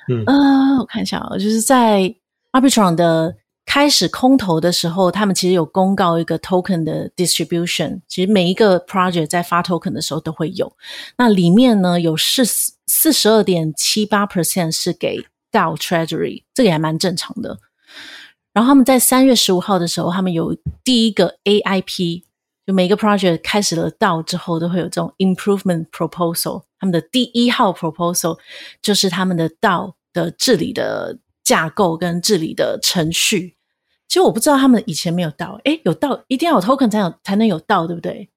[0.08, 2.14] 嗯，呃，我看一下啊，就是在
[2.52, 3.34] Arbitron 的
[3.68, 10.74] 开始空投的时候，他们其实有公告一个 token 的 distribution，其实每一个 project 在发 token 的时候都会有。
[11.18, 12.46] 那里面呢，有四
[12.86, 15.18] 四十二点七八 percent 是给
[15.52, 17.58] DAO Treasury，这个也还蛮正常的。
[18.54, 22.22] 然后他们在三月十五号的时候，他们有第一个 AIP。
[22.66, 26.62] 就每个 project 开始了到之后，都会有这种 improvement proposal。
[26.78, 28.38] 他们的第一号 proposal
[28.80, 33.56] 就是他们的 DAO 的治理的架构跟治理的程序。
[34.08, 38.28] 其实我不知道他们以前没有 DAO，诶，有 DAO 一定要有 token 才有才能有 DAO，对不对？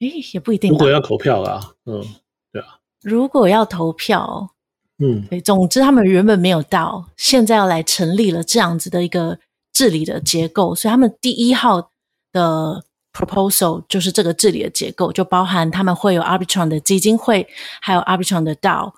[0.00, 0.70] 诶，也不一定。
[0.70, 2.04] 如果要投票啊，嗯，
[2.52, 2.78] 对啊。
[3.02, 4.50] 如果要投票，
[4.98, 9.38] 嗯，对，总之他们原本没有 DAO，现在要来成立了这样子的一个
[9.72, 11.90] 治理的结构，所以他们第一号
[12.32, 12.84] 的。
[13.14, 17.46] proposal 就是这个治理的结构，就包含他们会有 Arbitron 的基金会，
[17.82, 18.90] 还有 Arbitron 的 DAO，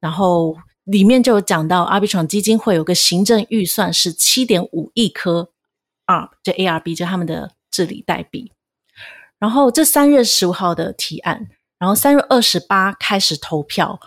[0.00, 5.50] 然后里面就有讲到 Arbitron 基金会有个行政预算是七点五亿颗
[6.10, 8.52] ARB，就 ARB 就他们的治理代币。
[9.38, 13.98] 然后这三月十五号的提案，然后三月二十八开始投票，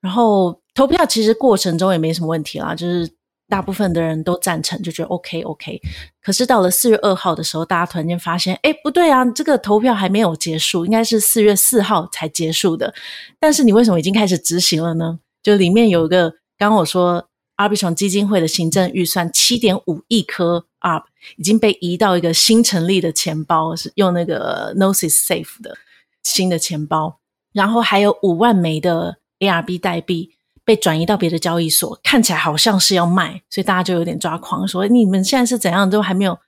[0.00, 3.14] 然后投票其实过程中也没什么问题啦，就是。
[3.46, 5.78] 大部分的人都赞成，就觉得 OK OK。
[6.22, 12.94] 可是到了四月二号的时候，大家突然间发现，哎，不对啊，这个投票还没有结束，应该是四月四号才结束的。
[13.38, 15.20] 但是你为什么已经开始执行了呢？
[15.42, 21.02] 就里面有一个，刚刚我说，Arbitrum 基金会的行政预算七点五亿颗 ARB
[21.36, 25.76] 已经被移到一个新成立的钱包，是用那个 Gnosis Safe 的
[26.22, 27.18] 新的钱包，
[27.52, 30.30] 然后还有五万枚的 ARB 代币。
[30.66, 36.38] 被转移到别的交易所，看起来好像是要卖，所以大家就有点抓狂，说你们现在是怎样，都还没有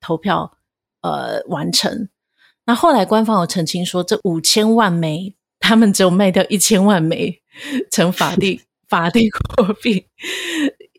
[0.00, 0.50] 投票
[1.02, 2.08] 呃完成。
[2.64, 7.42] 那后来官方有澄清说，这五千万枚他们只有卖掉一千万枚
[7.90, 10.06] 成法定法定货币，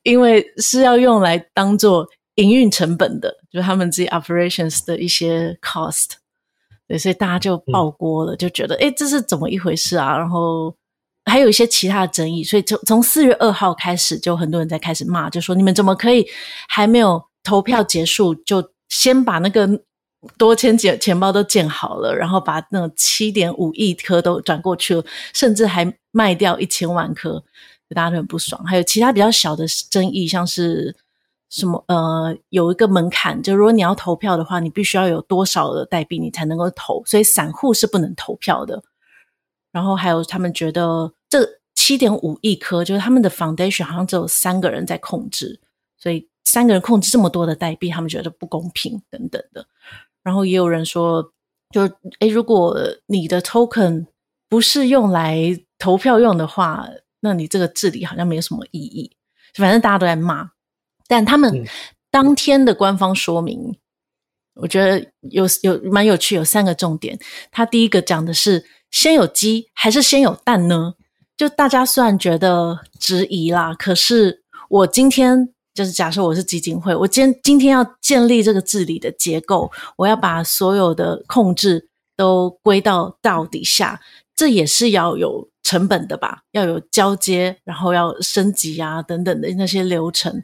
[0.03, 6.13] 因为是要用来当做营运成本的，就是他们自己 operations 的一些 cost。
[6.87, 10.17] 对，所以大家就爆锅了，就觉得诶这是怎么一回事啊？
[10.17, 10.73] 然后。
[11.29, 16.25] 还有一些其他的争议，所以从从四月二号开始，就很多人在开始骂，就说你们怎么可以
[16.69, 19.67] 还没有投票结束，就先把那个
[20.37, 27.43] 多签钱钱包都建好了，然后把那七点五亿颗都转过去了，甚至还卖掉一千万颗，
[27.89, 28.63] 大家都很不爽。
[28.63, 30.95] 还有其他比较小的争议，像是
[31.49, 38.83] 什么呃，有一个门槛，就如果你要投票的话，你必须要有多少的代币你才能够投，所以散户是不能投票的。
[39.71, 41.13] 然后还有他们觉得。
[41.29, 45.59] 这七点五亿颗，就是他们的 foundation 好像只有三个人在控制，
[45.97, 49.65] 所以三个人控制这么多的代币，他们觉得不公平等等的。
[50.23, 51.33] 然后也有人说，
[51.73, 51.81] 就
[52.19, 54.05] 诶，如果你的 token
[54.47, 55.37] 不是用来
[55.77, 56.87] 投票用的话，
[57.19, 59.11] 那你这个治理好像没有什么意义。
[59.55, 60.49] 反正大家都在骂，
[61.07, 61.65] 但他们
[62.11, 63.75] 当天的官方说明，嗯、
[64.55, 67.17] 我觉得有有蛮有趣，有三个重点。
[67.51, 70.95] 他第一个讲的是，先有鸡还是先有蛋呢？
[71.35, 84.01] 就大家虽然觉得质疑啦，可是我今天就是假设我是基金会，我今天今天要建立这个治理的结构，我要把所有的控制都归到 DAO 底下，
[84.35, 86.39] 这也是要有成本的吧？
[86.53, 90.43] 要有交接，然后要升级啊等等的那些流程。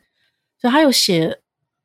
[0.64, 1.38] 所以他有写，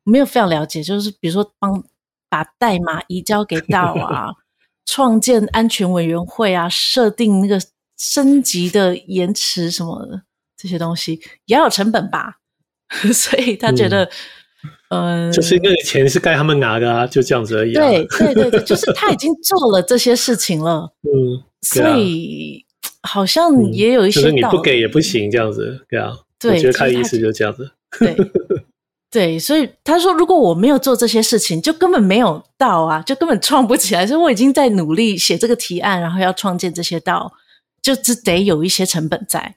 [0.03, 1.83] 没有非常了解，就是比如说帮
[2.27, 4.29] 把代码移交给 DAO 啊，
[4.87, 7.61] 创建安全委员会啊，设定那个。
[8.01, 10.21] 升级的延迟什么的
[10.55, 12.37] 这些东西也要有成本吧，
[13.13, 14.09] 所以他觉得，
[15.33, 17.83] 就是那个钱是该他们拿的啊，就这样子而已、啊。
[17.83, 22.65] 对对对对，就是他已经做了这些事情了，嗯，所以
[23.01, 28.15] 好像也有一些、嗯，就是你不给也不行，这样子，对啊，对，我觉得他的意思就是这样子，对
[29.11, 34.05] 对，所以他说，如果我没有做这些事情，就根本没有道啊，就根本创不起来。
[34.05, 37.33] 所以我已经在努力写这个提案，然后要创建这些道。
[37.81, 39.55] 就只得有一些成本在，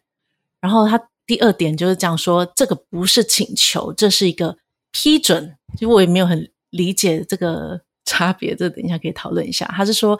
[0.60, 4.56] 然后他第二点就是讲说，这个不是请求，这是一个
[4.92, 5.56] 批准。
[5.72, 9.66] 其实我也没有很理解这个差别，这等一下可以讨论一下。
[9.74, 10.18] 他是说，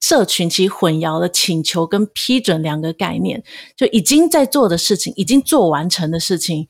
[0.00, 3.44] 社群其实混淆了请求跟批准两个概念，
[3.76, 6.66] 就已经在做的事情，已经做完成的事情，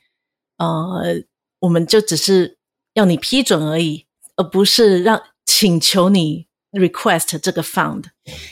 [0.58, 1.22] 呃，
[1.60, 2.58] 我们就只是
[2.94, 8.04] 要你批准而已，而不是让请求你 request 这个 fund，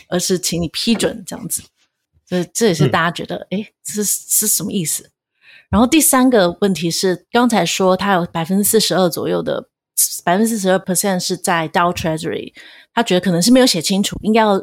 [0.09, 1.63] 而是请你批准这样子。
[2.27, 5.11] 这这也是大家觉得，哎、嗯，这是是什么意思？
[5.71, 9.69] 然后第三个问题是，刚才说他有百分之四十二左右的
[10.25, 12.53] 百分之四十二 percent 是在 Dow Treasury，
[12.93, 14.61] 他觉得可能是没有写清楚，应该要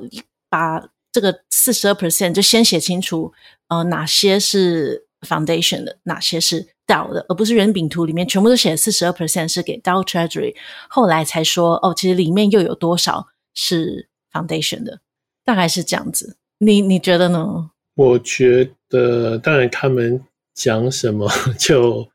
[0.50, 3.34] 把这个四十二 percent 就先写清楚，
[3.70, 10.56] 呃，哪些是 Foundation 的，哪些是 DAO 的，而不是圆饼图里面全部都写四十二 percent 是给 DAO Treasury，
[10.90, 15.00] 后来才说，哦，其实里面又有多少是 Foundation 的，
[15.46, 16.38] 大概是这样子。
[16.60, 17.72] 你你觉得呢？
[17.96, 20.22] 我觉得，当然他们
[20.54, 22.08] 讲什么就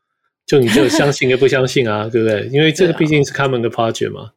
[0.45, 2.47] 就你就相信跟不相信啊，对不对？
[2.47, 4.31] 因为这个毕竟是他们的 project 嘛。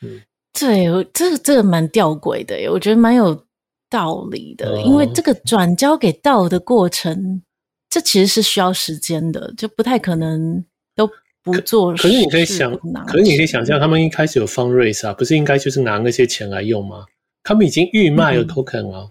[0.00, 0.20] 嗯，
[0.58, 3.44] 对，这个这个蛮吊诡的耶，我觉得蛮有
[3.88, 7.42] 道理的，哦、因为这个转交给 DAO 的过程，
[7.92, 10.64] 这其实是需要时间的，就不太可能
[10.96, 11.06] 都
[11.44, 11.98] 不做可。
[11.98, 12.74] 可是你可以想，
[13.06, 17.04] 可是你可以想象，他们一开始有 fundraise 啊，不是应该就是拿那些钱来用吗？
[17.42, 19.00] 他们已经预卖了 token 啊。
[19.02, 19.10] 嗯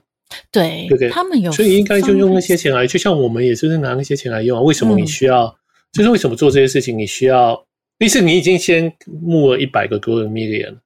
[0.49, 1.09] 对，对不对？
[1.09, 4.61] 他们有，所以应该就用那些钱来，就像我们也就是拿那些钱来用啊。
[4.61, 5.43] 为什么你需要？
[5.43, 5.55] 嗯、
[5.91, 6.97] 就是为什么做这些事情？
[6.97, 7.61] 你需要，
[7.99, 10.77] 意思你已经先募了一百个 Golden Million，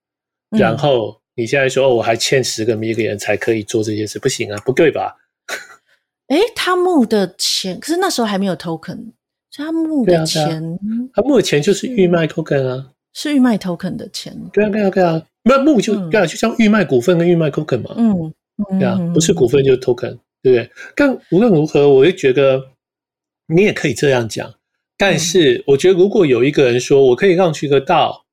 [0.50, 5.16] 然后你现在说，哦，我还欠十个 million 才可以做这些事，不行啊，不对吧？
[6.28, 9.12] 哎，他募的钱，可是那时候还没有 token，
[9.52, 10.80] 所以他募的钱，
[11.14, 14.36] 他募的钱就是预卖 token 啊，是预卖 token 的钱。
[14.52, 17.94] 对啊，对啊，对啊，那募就对啊，就像预卖股份跟预卖 token 嘛。
[17.96, 18.34] 嗯，
[18.80, 20.72] 对啊，不是股份就是 token，对不对？
[20.96, 22.60] 但无论如何，我就觉得
[23.46, 24.52] 你也可以这样讲。
[24.98, 28.26] 但是我觉得，如果有一个人说我可以让去个道，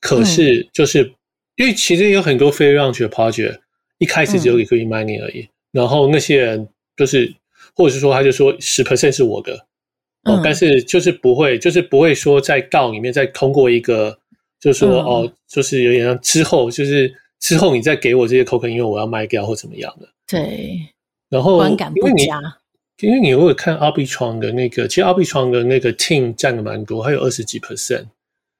[0.00, 1.12] 可是就是
[1.56, 3.58] 因为其实有很多非让去的 project，
[3.98, 7.34] 一开始只有一个 e-money 而已，然后那些人就是。
[7.80, 9.54] 或者是说，他就说十 percent 是我的，
[10.24, 14.18] 哦，嗯、但是就是不会，就是不会说在告里面再通过一个，
[14.60, 20.06] 就是说、嗯、哦，就是有点像之后，就是之后你再给我这些 token，因为我要卖掉或怎么样的。
[20.26, 20.78] 对。
[21.30, 22.26] 然后，因为你，
[23.06, 28.06] 因为你如果看 Arbitrum 的那个，其实 Arbitrum 的那个 team 占的蛮多，还有二十几 percent，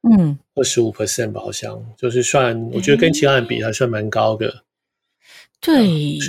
[0.09, 1.85] 嗯，二十五 percent 吧，好像。
[1.98, 4.62] 就是算，我觉得跟其他人比还算蛮高的。
[5.62, 5.86] 对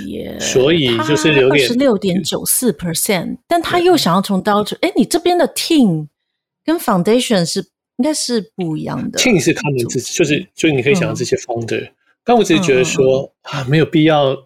[0.08, 6.08] 耶，所以就是有点十六点九四 percent，但他又想要从 DAO 去，哎，你这边的 team
[6.62, 7.60] 跟 foundation 是
[7.96, 9.18] 应该是不一样的。
[9.18, 11.92] team 是他们自己，就是就是你可以想到这些 founder，、嗯、
[12.24, 14.36] 但我只是觉得说、嗯、啊，没有必要，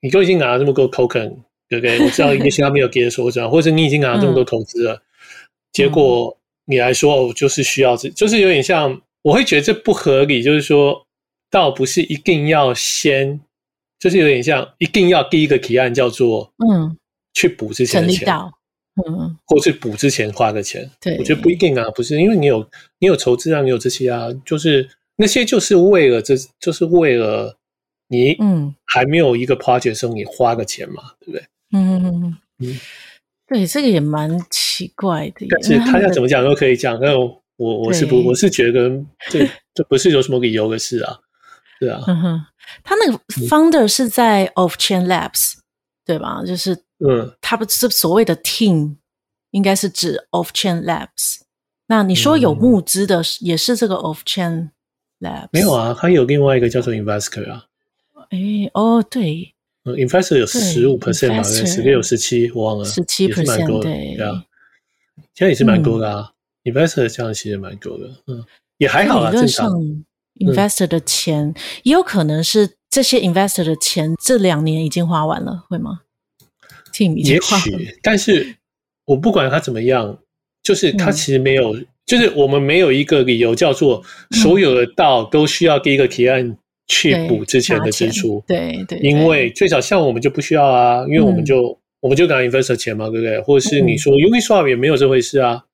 [0.00, 1.98] 你都已经拿了这么多 token，对不对？
[2.04, 5.02] 我知道也许他没有给的时候，我知道，或者你已经拿了这么多投资了，嗯、
[5.72, 11.04] 结果你来说哦，就是需要这，就是有点像，我会觉得这不合理，就是说，
[11.50, 13.40] 倒不是一定要先。
[13.98, 16.96] 就是有点像，一定要第一个提案叫做嗯，
[17.32, 18.28] 去补之前的钱，
[19.06, 20.90] 嗯，或是补之前花的钱。
[21.00, 27.56] 对，我觉得不一定啊，不是因为你有你有筹资啊，你有这些啊，就是那些就是为了这，就是为了
[28.08, 31.42] 你嗯还没有一个 project 时候你花的钱嘛，对不对？
[31.72, 32.80] 嗯嗯嗯嗯，
[33.46, 35.46] 对，这个也蛮奇怪的。
[35.50, 38.90] 但是他要怎么讲都可以讲，但我我是不我是觉得
[39.30, 41.18] 这这不是有什么理由的事啊，
[41.80, 42.00] 对啊。
[42.82, 45.54] 他那个 founder 是在 Off Chain Labs，
[46.04, 46.42] 对吧？
[46.46, 48.96] 就是，嗯，他不是所谓的 team，
[49.50, 51.40] 应该是指 Off Chain Labs。
[51.86, 54.70] 那你说有募资的，也是这个 Off Chain
[55.20, 55.48] Labs？
[55.52, 57.66] 没有啊，他有另外一个叫做 Investor 啊。
[58.30, 58.38] 哎，
[58.74, 64.44] 哦，对，Investor 有十五 percent 吧，十六、十七，我忘了，十七 percent，对，对啊，
[65.34, 66.32] 现在也是蛮多的啊。
[66.64, 68.44] Investor 这样其实蛮多的，嗯，
[68.78, 69.72] 也还好啊，正常。
[70.38, 76.00] Investor 的钱、嗯、也有可能是这些 investor 的钱，这两年已经花完了，会吗
[76.92, 77.78] ？Team 已经花完了。
[77.78, 78.56] 也许，但是
[79.04, 80.18] 我不管他怎么样，
[80.62, 88.42] 就是他其实没有，嗯、就是我们没有一个理由叫做所有的道都需要第一个提案去补之前的支出。
[88.46, 93.40] 对对，对，因为最少像我们就不需要啊，因为我们就、嗯、我们就拿 investor 钱嘛，对不对？
[93.40, 95.64] 或者是你说 Uniswap 也没有这回事啊，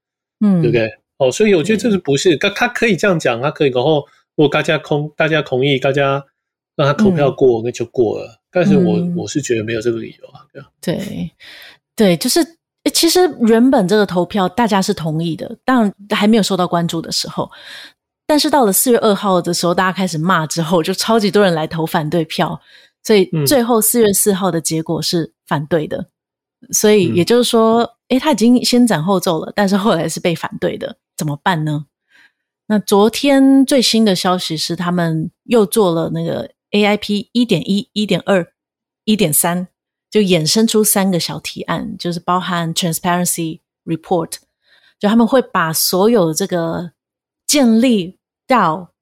[0.44, 0.90] 嗯，对不对？
[1.18, 4.04] 哦，所以我觉得这是不是他他可以这样讲，他可以然后。
[4.36, 6.24] 如果大家空大家同意，大家
[6.76, 8.26] 让他投票过，那就过了。
[8.26, 10.40] 嗯、但是我我是觉得没有这个理由啊。
[10.80, 11.30] 对，
[11.94, 12.40] 对，就是
[12.92, 17.50] 其实原本这个投票大家是同意的，当然还没有受到关注的时候。
[18.26, 22.58] 但是到了四月二号的时候，大家开始骂之后，就超级多人来投反对票，
[23.02, 25.98] 所以最后四月四号的结果是反对的。
[26.62, 31.84] 嗯、所以也就是说，诶，他已经先斩后奏了，但是后来是被反对的，怎么办呢？
[32.72, 38.50] 那昨天最新的消息是，他们又做了那个 AIP 一点一、一点二、
[39.04, 39.68] 一点三，
[40.10, 44.36] 就衍生出三个小提案，就是包含 Transparency Report，
[44.98, 46.92] 就他们会把所有这个
[47.46, 48.94] 建立到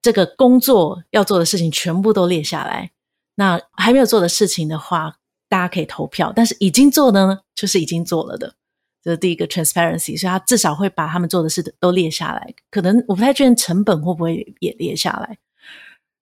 [0.00, 2.92] 这个工作要做的事情全部都列下来。
[3.34, 5.18] 那还没有做的事情的话，
[5.50, 8.54] 大家可以投票；但是已经做的呢，就是已经做了的。
[9.02, 12.54] 这是第一个 transparency，所以他至少会把他们做的事都列下来。
[12.70, 15.38] 可能我不太确定成本会不会也列下来。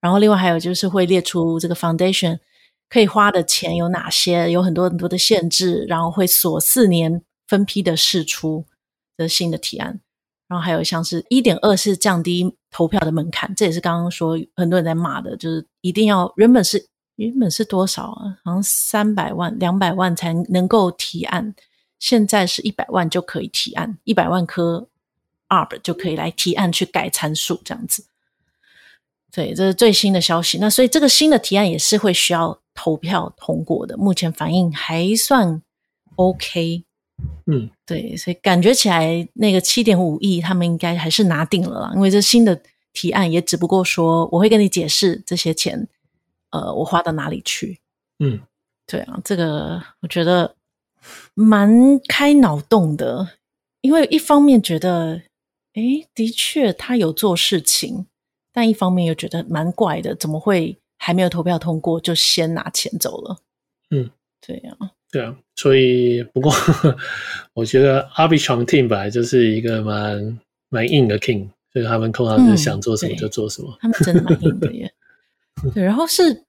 [0.00, 2.38] 然后另外还有就是会列出这个 foundation
[2.88, 8.64] 可以花的钱有哪些，有很多很多的限制，然后会锁四年分批的试出
[9.16, 9.98] 的新的提案。
[10.46, 16.86] 然后还有像是一点二是降低投票的门槛，这也是刚刚说很多人在骂的，就是一定要原本是
[17.16, 18.38] 原本是多少啊？
[18.44, 21.52] 好像三百万、两百万才能够提案。
[21.98, 24.88] 现在是一百万就可以提案，一百万颗
[25.48, 28.04] ARB 就可以来提案去改参数，这样子。
[29.32, 30.58] 对，这是最新的消息。
[30.58, 33.96] 那所以这个新的提案也是会需要投票通过的。
[33.96, 35.62] 目前反应还算
[36.16, 36.84] OK。
[37.46, 42.60] 嗯，对，所以感觉起来那个七点五亿他们应该还是拿定了啦，因为这新的
[42.92, 45.88] 提案也只不过说我会跟你解释这些钱，
[46.50, 47.80] 呃，我花到哪里去。
[48.18, 48.40] 嗯，
[48.86, 50.54] 对啊，这个我觉得。
[51.34, 53.28] 蛮开脑洞的，
[53.80, 55.22] 因为一方面觉得，
[55.74, 58.06] 诶，的确他有做事情，
[58.52, 63.38] 但一方面又觉得蛮怪的，怎么会还没有投票通过就先拿钱走了？
[63.90, 64.10] 嗯，
[64.46, 66.52] 对呀、啊，对啊，所以不过
[67.54, 74.92] 我觉得 Arbitrum Team 本来就是一个蛮蛮硬的 King，所以他们通常是想做什么就做什么，嗯、他们真的蛮硬的耶。
[75.72, 76.44] 对，然后是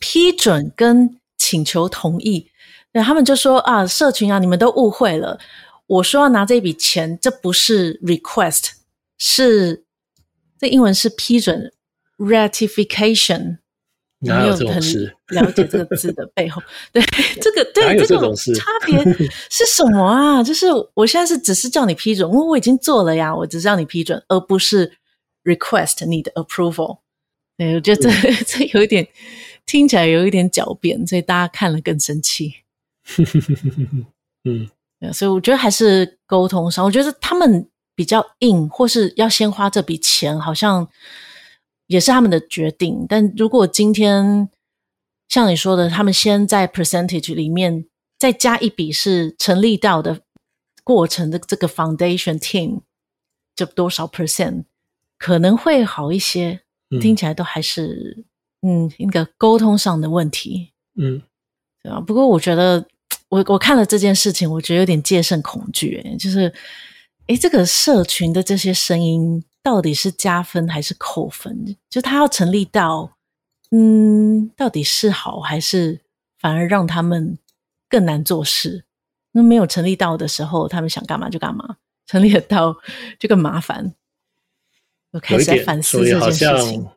[0.00, 2.49] 批准跟请求同意，
[2.92, 5.38] 对，他们就说啊，社群啊，你们都误会了，
[5.86, 8.70] 我说要拿这笔钱，这不是 request，
[9.18, 9.84] 是
[10.58, 11.72] 这英文是批准
[12.18, 13.58] ratification，
[14.20, 15.16] 哪有这种事？
[15.28, 16.60] 了解这个字的背后，
[16.92, 17.00] 对
[17.40, 18.98] 这个对这种差别
[19.48, 20.42] 是什么啊？
[20.42, 24.98] 就是我现在是只是叫你批准，因为我已经做了呀，我只是让你批准，而不是
[25.44, 26.98] request 你的 approval。
[27.56, 29.06] 对，我觉得这、嗯、这有一点
[29.64, 32.54] 听起来有一点狡辩，所以大家看了更生气。
[34.44, 40.88] 嗯，对，所以我觉得还是沟通上，我觉得他们比较硬，或是要先花这笔钱，好像
[41.86, 43.06] 也是他们的决定。
[43.08, 44.48] 但如果今天
[45.28, 47.86] 像你说的，他们先在 percentage 里面
[48.18, 50.20] 再加一笔是成立到的
[50.84, 52.80] 过程的这个 foundation team，
[53.54, 54.64] 就多少 percent
[55.18, 56.60] 可能会好一些。
[57.00, 58.24] 听起来都还是
[58.62, 61.22] 嗯一个沟通上的问题，嗯，
[61.84, 62.00] 对啊。
[62.00, 62.84] 不过我觉得
[63.30, 66.52] 我我看了这件事情，我觉得有点戒慎恐惧，诶就是
[67.28, 71.76] 诶这个社群的这些声音到底是加分还是扣分？
[71.88, 73.16] 就他要成立到
[73.70, 76.00] 嗯，到底是好还是
[76.38, 77.38] 反而让他们
[77.88, 78.84] 更难做事？
[79.32, 81.76] 那没有成立到的时候，他们想干嘛就干嘛；
[82.06, 82.76] 成立了到
[83.18, 83.94] 就更麻烦。
[85.12, 86.88] 我开始在反思这件事情，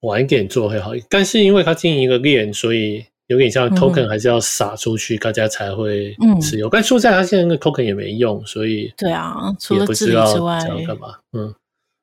[0.00, 0.92] 晚一点做会好。
[1.10, 6.68] 但是因为他经营一个链，所以有点像 token 还是要撒出去，嗯、大家才会持有。
[6.68, 11.18] 嗯、但说实在，它现在那个 token 也没用，所以对啊，除了治理之外，干嘛？
[11.32, 11.54] 嗯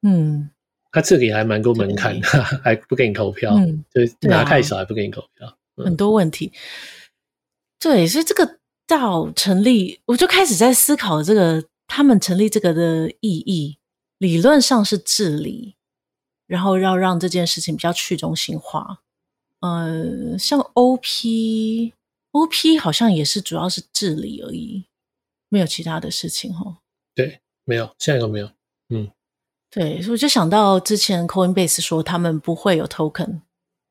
[0.02, 0.50] 嗯，
[0.92, 6.52] 他这里还蛮多门槛的，对 还不给你投票，嗯、就拿太少还不给你投票，很多问题。
[7.80, 8.58] 对，所以这个
[8.88, 13.78] 到成立，我就开始在思考这个他们成立这个的意义。
[14.18, 15.76] 理论上是治理，
[16.46, 19.00] 然后要让这件事情比较去中心化。
[19.62, 24.86] 呃，像 OP，OP 好像也是主要是治理而已，
[25.50, 26.78] 没有其他的事情哈。
[27.16, 28.52] 对，没有，现在都没有。
[28.90, 29.10] 嗯，
[29.70, 33.42] 对，所以我就想到之前 Coinbase 说他们不会有 token，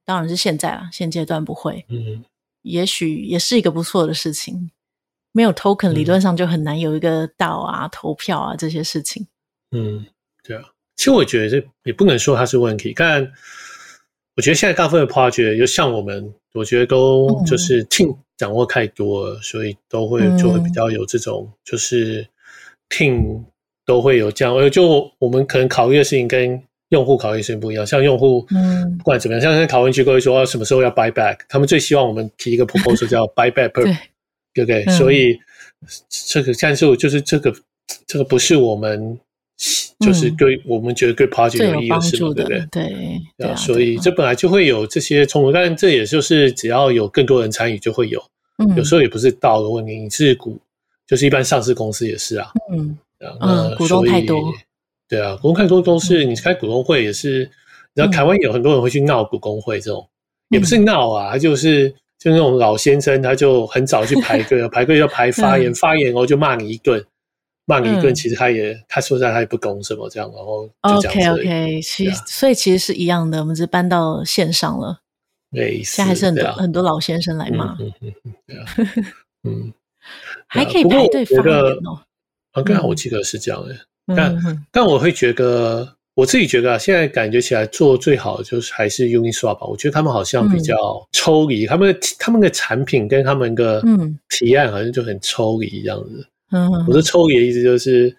[0.04, 1.84] 当然是现在啦，现阶段不会。
[1.88, 2.24] 嗯，
[2.62, 4.70] 也许也是一个不错的事情。
[5.32, 9.26] 没有 token，理论上就很难有一个 DAO 啊、投票啊这些事情。
[9.70, 10.06] 嗯。
[10.42, 10.64] 对啊，
[10.96, 13.30] 其实我觉得这也不能说它是问题，但
[14.36, 22.26] 我觉得现在大部分的 project 就像我们，我觉得都就是 team 掌握太多了，嗯、所以都会就会比较有这种，就是
[22.88, 23.44] team
[23.84, 33.96] 都会有这样，就我们可能考虑的事情跟用户考虑的事情不一样，像用户，嗯，不管怎么样，像现在讨论区都会说什么时候要 buy back，他们最希望我们提一个 proposal 叫 buy back 对，
[34.54, 34.84] 对不对？
[34.86, 35.38] 嗯、所以
[36.08, 37.54] 这个战术就是这个
[38.06, 39.18] 这个不是我们。
[40.00, 42.66] 就是对我们觉得对 project 有意义是对不对？
[42.70, 48.22] 对，对啊，所以这本来就会有这些冲突，但这也就是只要有更多人参与就会有。
[48.58, 50.58] 嗯，有时候也不是道的问题，你是股，
[51.06, 52.50] 就是一般上市公司也是啊。
[52.72, 52.96] 嗯，
[53.40, 54.40] 嗯，股东太多。
[55.06, 57.40] 对啊，股东太多都是你开股东会也是，
[57.94, 60.08] 你知道台湾有很多人会去闹股东会这种，
[60.48, 67.04] 也不是闹啊，他就是就那种老先生，他就很早去排 队，排队要排发言，发言哦就骂你一顿。
[67.70, 71.34] 骂你一顿，其实他也，嗯、他说实在他也不懂什么这样，然后就这样。
[71.34, 74.98] OK OK，其实、啊、所以其实是一样的，我们只是搬到线上了。
[75.52, 77.76] 对，现在还是很多、啊、很多老先生来骂。
[77.78, 78.64] 嗯嗯嗯，对啊，
[79.44, 79.72] 嗯，
[80.48, 82.02] 还可以排队发言哦。
[82.50, 83.74] 啊，刚好我记得是这样的，
[84.06, 89.66] 嗯、但、嗯、但我会觉得，我自己觉得啊，现在感觉起来做最好的就是还是 Uniswap 吧。
[89.66, 90.76] 我觉得他们好像比较
[91.12, 96.26] 抽离，嗯、他们的他们的产品跟他们的嗯提案好像就很抽离这样子。
[96.52, 98.16] 嗯，我的抽离的意思就是，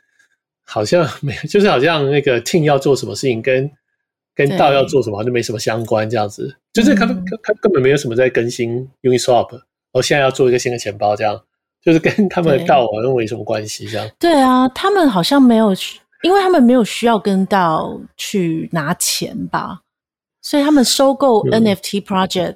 [0.63, 3.69] 好像没， 就是好像那个 team 要做什么事情跟，
[4.33, 6.55] 跟跟 DAO 要做什么，就没什么相关这样子。
[6.73, 9.61] 就是他们他根本没有什么在更新 Uniswap，然
[9.91, 11.41] 后现在要做一个新的钱包，这样
[11.83, 14.09] 就是跟他们的 DAO 好像没什么关系这样。
[14.17, 15.73] 对啊，他们好像没有，
[16.23, 19.81] 因为他们没有需要跟 DAO 去拿钱吧，
[20.41, 22.55] 所以他们收购 NFT project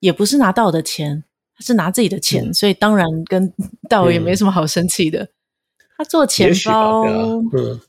[0.00, 1.22] 也不是拿到的钱。
[1.58, 3.52] 他是拿自己的钱，嗯、所以当然跟
[3.90, 5.24] DAO 也没什么好生气的。
[5.24, 5.30] 嗯、
[5.96, 7.80] 他做钱包，嗯，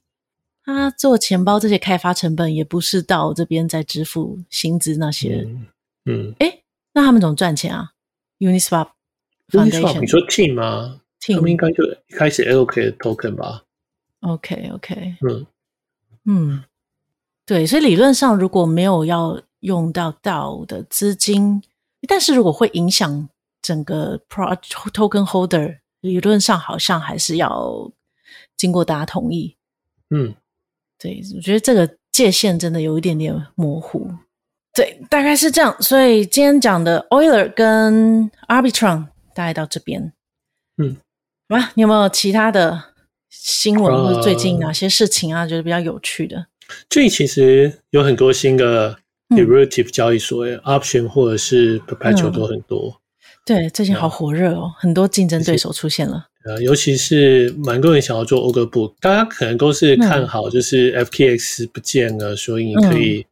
[0.66, 5.48] 他做钱包这些开发成本也不是 DAO 这边在支付薪资那些，
[6.06, 6.64] 嗯，哎、欸，
[6.94, 7.92] 那他们怎么赚钱啊
[8.40, 8.90] ？Uniswap
[9.50, 13.64] Foundation，你说 Team 吗？Team 他们应该就一开始 allocate token 吧
[14.22, 15.46] ？OK OK，嗯。
[16.26, 16.64] 嗯，
[17.46, 21.64] 对，所以理论上如果没有要用到 DAO 的资金，
[22.08, 23.28] 但是如果会影响
[23.62, 27.92] 整个 Pro Token Holder，理论上好像还是要
[28.58, 29.58] 经过大家同意。
[30.10, 30.36] 嗯，
[30.98, 34.12] 对，我觉得这个界限真的有一点点模糊。
[34.74, 35.76] 对，大概是这样。
[35.82, 40.14] 所以今天讲的 Euler 跟 Arbitron 大概到这边。
[40.78, 40.96] 嗯，
[41.50, 42.94] 好吧，你有没有其他的
[43.30, 45.46] 新闻或者最近哪些事情啊？
[45.46, 46.48] 觉得比较有趣的？
[46.90, 48.98] 最近其实有很多新的
[49.30, 53.02] derivative 交易所，option 或者是 perpetual 都很多。
[53.50, 56.28] 对，最近好火热哦，很多竞争对手出现了。
[56.46, 63.26] 呃，尤其是蛮多人想要做 order book，大家可能都是看好，就是 FTX 不见了，所以你可以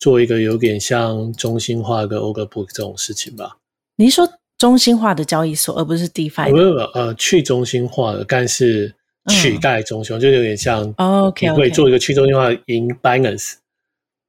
[0.00, 3.58] 做一个有点像中心化的 order book 这种事情吧。
[3.94, 6.52] 你是说中心化的交易所，而不是 DeFi？
[6.52, 8.92] 没有，呃，去中心化的，但是。
[9.28, 13.52] 取代中心化，嗯、就有点像，OK，你会做一个去中心化 in Binance，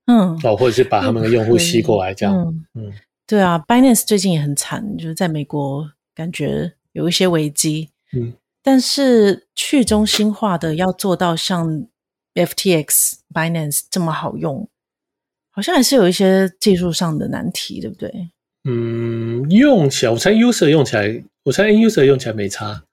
[0.06, 2.36] 嗯，哦，或者是把他们的用户吸过来这样，
[2.76, 2.94] 嗯，嗯
[3.26, 11.88] 对啊，Binance 最近也很惨，就是在美国感觉有一些危机，嗯，但是去中心化的要做到像
[12.36, 14.68] FTX、Binance 这么好用，
[15.52, 18.30] 好像还是有一些技术上的难题，对不对？
[18.66, 22.84] 嗯，用起来，我猜 User 用起来，我猜 User 用起来没差。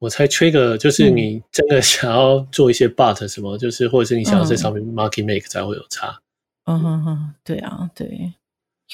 [0.00, 6.20] 我猜 trader 就是你真的想要做一些 but 什么，嗯、就是或者是你想要在上面 market make 才会有差。
[6.64, 8.34] 嗯哼哼，对啊，对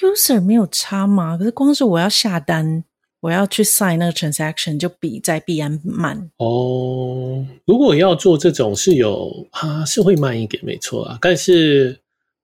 [0.01, 1.37] ，user 没有差吗？
[1.37, 2.85] 可是光是我要下单，
[3.21, 6.31] 我要去 sign 那个 transaction 就比在币安慢。
[6.39, 11.19] 哦，如果要做这种是有啊，是会慢一点，没错啊。
[11.21, 12.01] 但是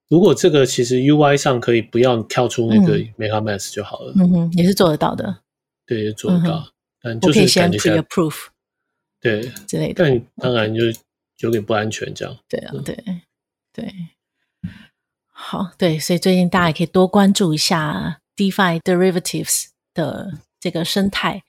[0.08, 4.12] 如果这个其实 UI 上可以不要跳出那个 MetaMask 就好了。
[4.16, 5.38] 嗯哼，也是做得到的。
[5.86, 6.68] 对，也做得到。
[7.02, 8.46] 嗯，我可以先 pre-approve。
[9.20, 10.82] 对，之类的，但当然就
[11.40, 12.36] 有点不安全，这样。
[12.48, 12.94] 对啊，对
[13.72, 13.92] 对，
[15.48, 21.44] 好，对，所以最近大家也可以多关注一下 DeFi derivatives 的这个生态。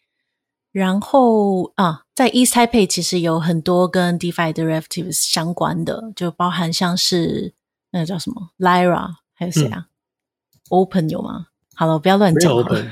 [0.71, 7.55] 然后啊，在 East Taipei 其实有很多跟 DeFi derivatives 相关的，就包含像是
[7.89, 9.89] 那个叫什么 Lyra，还有谁啊、嗯、
[10.69, 11.47] ？Open 有吗？
[11.73, 12.51] 好了，我不要乱讲。
[12.51, 12.87] Open，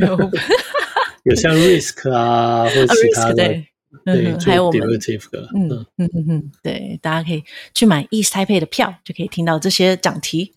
[0.00, 0.30] 有，
[1.26, 3.64] 有像 Risk 啊，或者其他的。
[4.04, 4.98] 嗯，还有我们，
[5.54, 10.54] 嗯嗯嗯嗯，对，大家可以去买 East Taipei 的票，就可以听到这些讲题。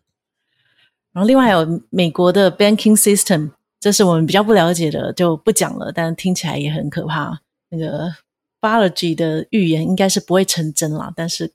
[1.11, 5.91] 然后另外还有美国的 Banking System，这是我们比较不了解的，就不讲了。
[5.91, 7.41] 但听起来也很可怕。
[7.69, 8.13] 那个
[8.59, 11.53] biology 的预言应该是不会成真啦，但是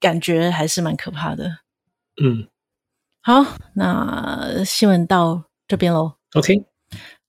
[0.00, 1.58] 感觉还是蛮可怕的。
[2.22, 2.48] 嗯，
[3.20, 6.14] 好，那新闻到这边喽。
[6.34, 6.67] OK。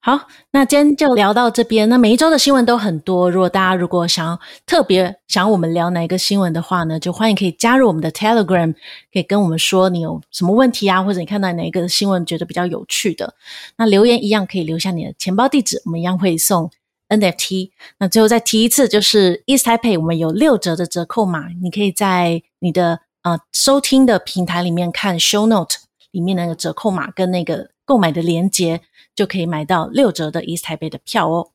[0.01, 0.17] 好，
[0.51, 1.89] 那今天就聊到这边。
[1.89, 8.73] 那每一周的新闻都很多，如果大家如果想要特别想我们聊哪一个新闻的话呢，就欢迎可以加入我们的 Telegram，
[9.11, 13.33] 可以跟我们说你有什么问题啊，或者你看到哪一个新闻觉得比较有趣的，
[13.75, 16.71] 那留言一样可以留下你的钱包地址，我们一样会送
[17.09, 17.71] NFT。
[17.97, 25.75] 那最后再提一次，就是 East Taipei 我们有六折的折扣码，你可以在你的呃收听的平台里面看 Show Note
[26.11, 28.81] 里面那个折扣码跟那个购买的链接。
[29.15, 31.49] 就可以买到六折的 East Taipei 的票哦。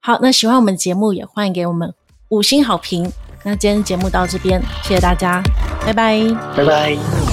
[0.00, 1.94] 好，那喜欢我们节目，也欢迎给我们
[2.30, 3.12] 五星好评。
[3.44, 5.40] 那今天节目到这边，谢谢大家，
[5.86, 6.18] 拜拜，
[6.56, 7.29] 拜拜。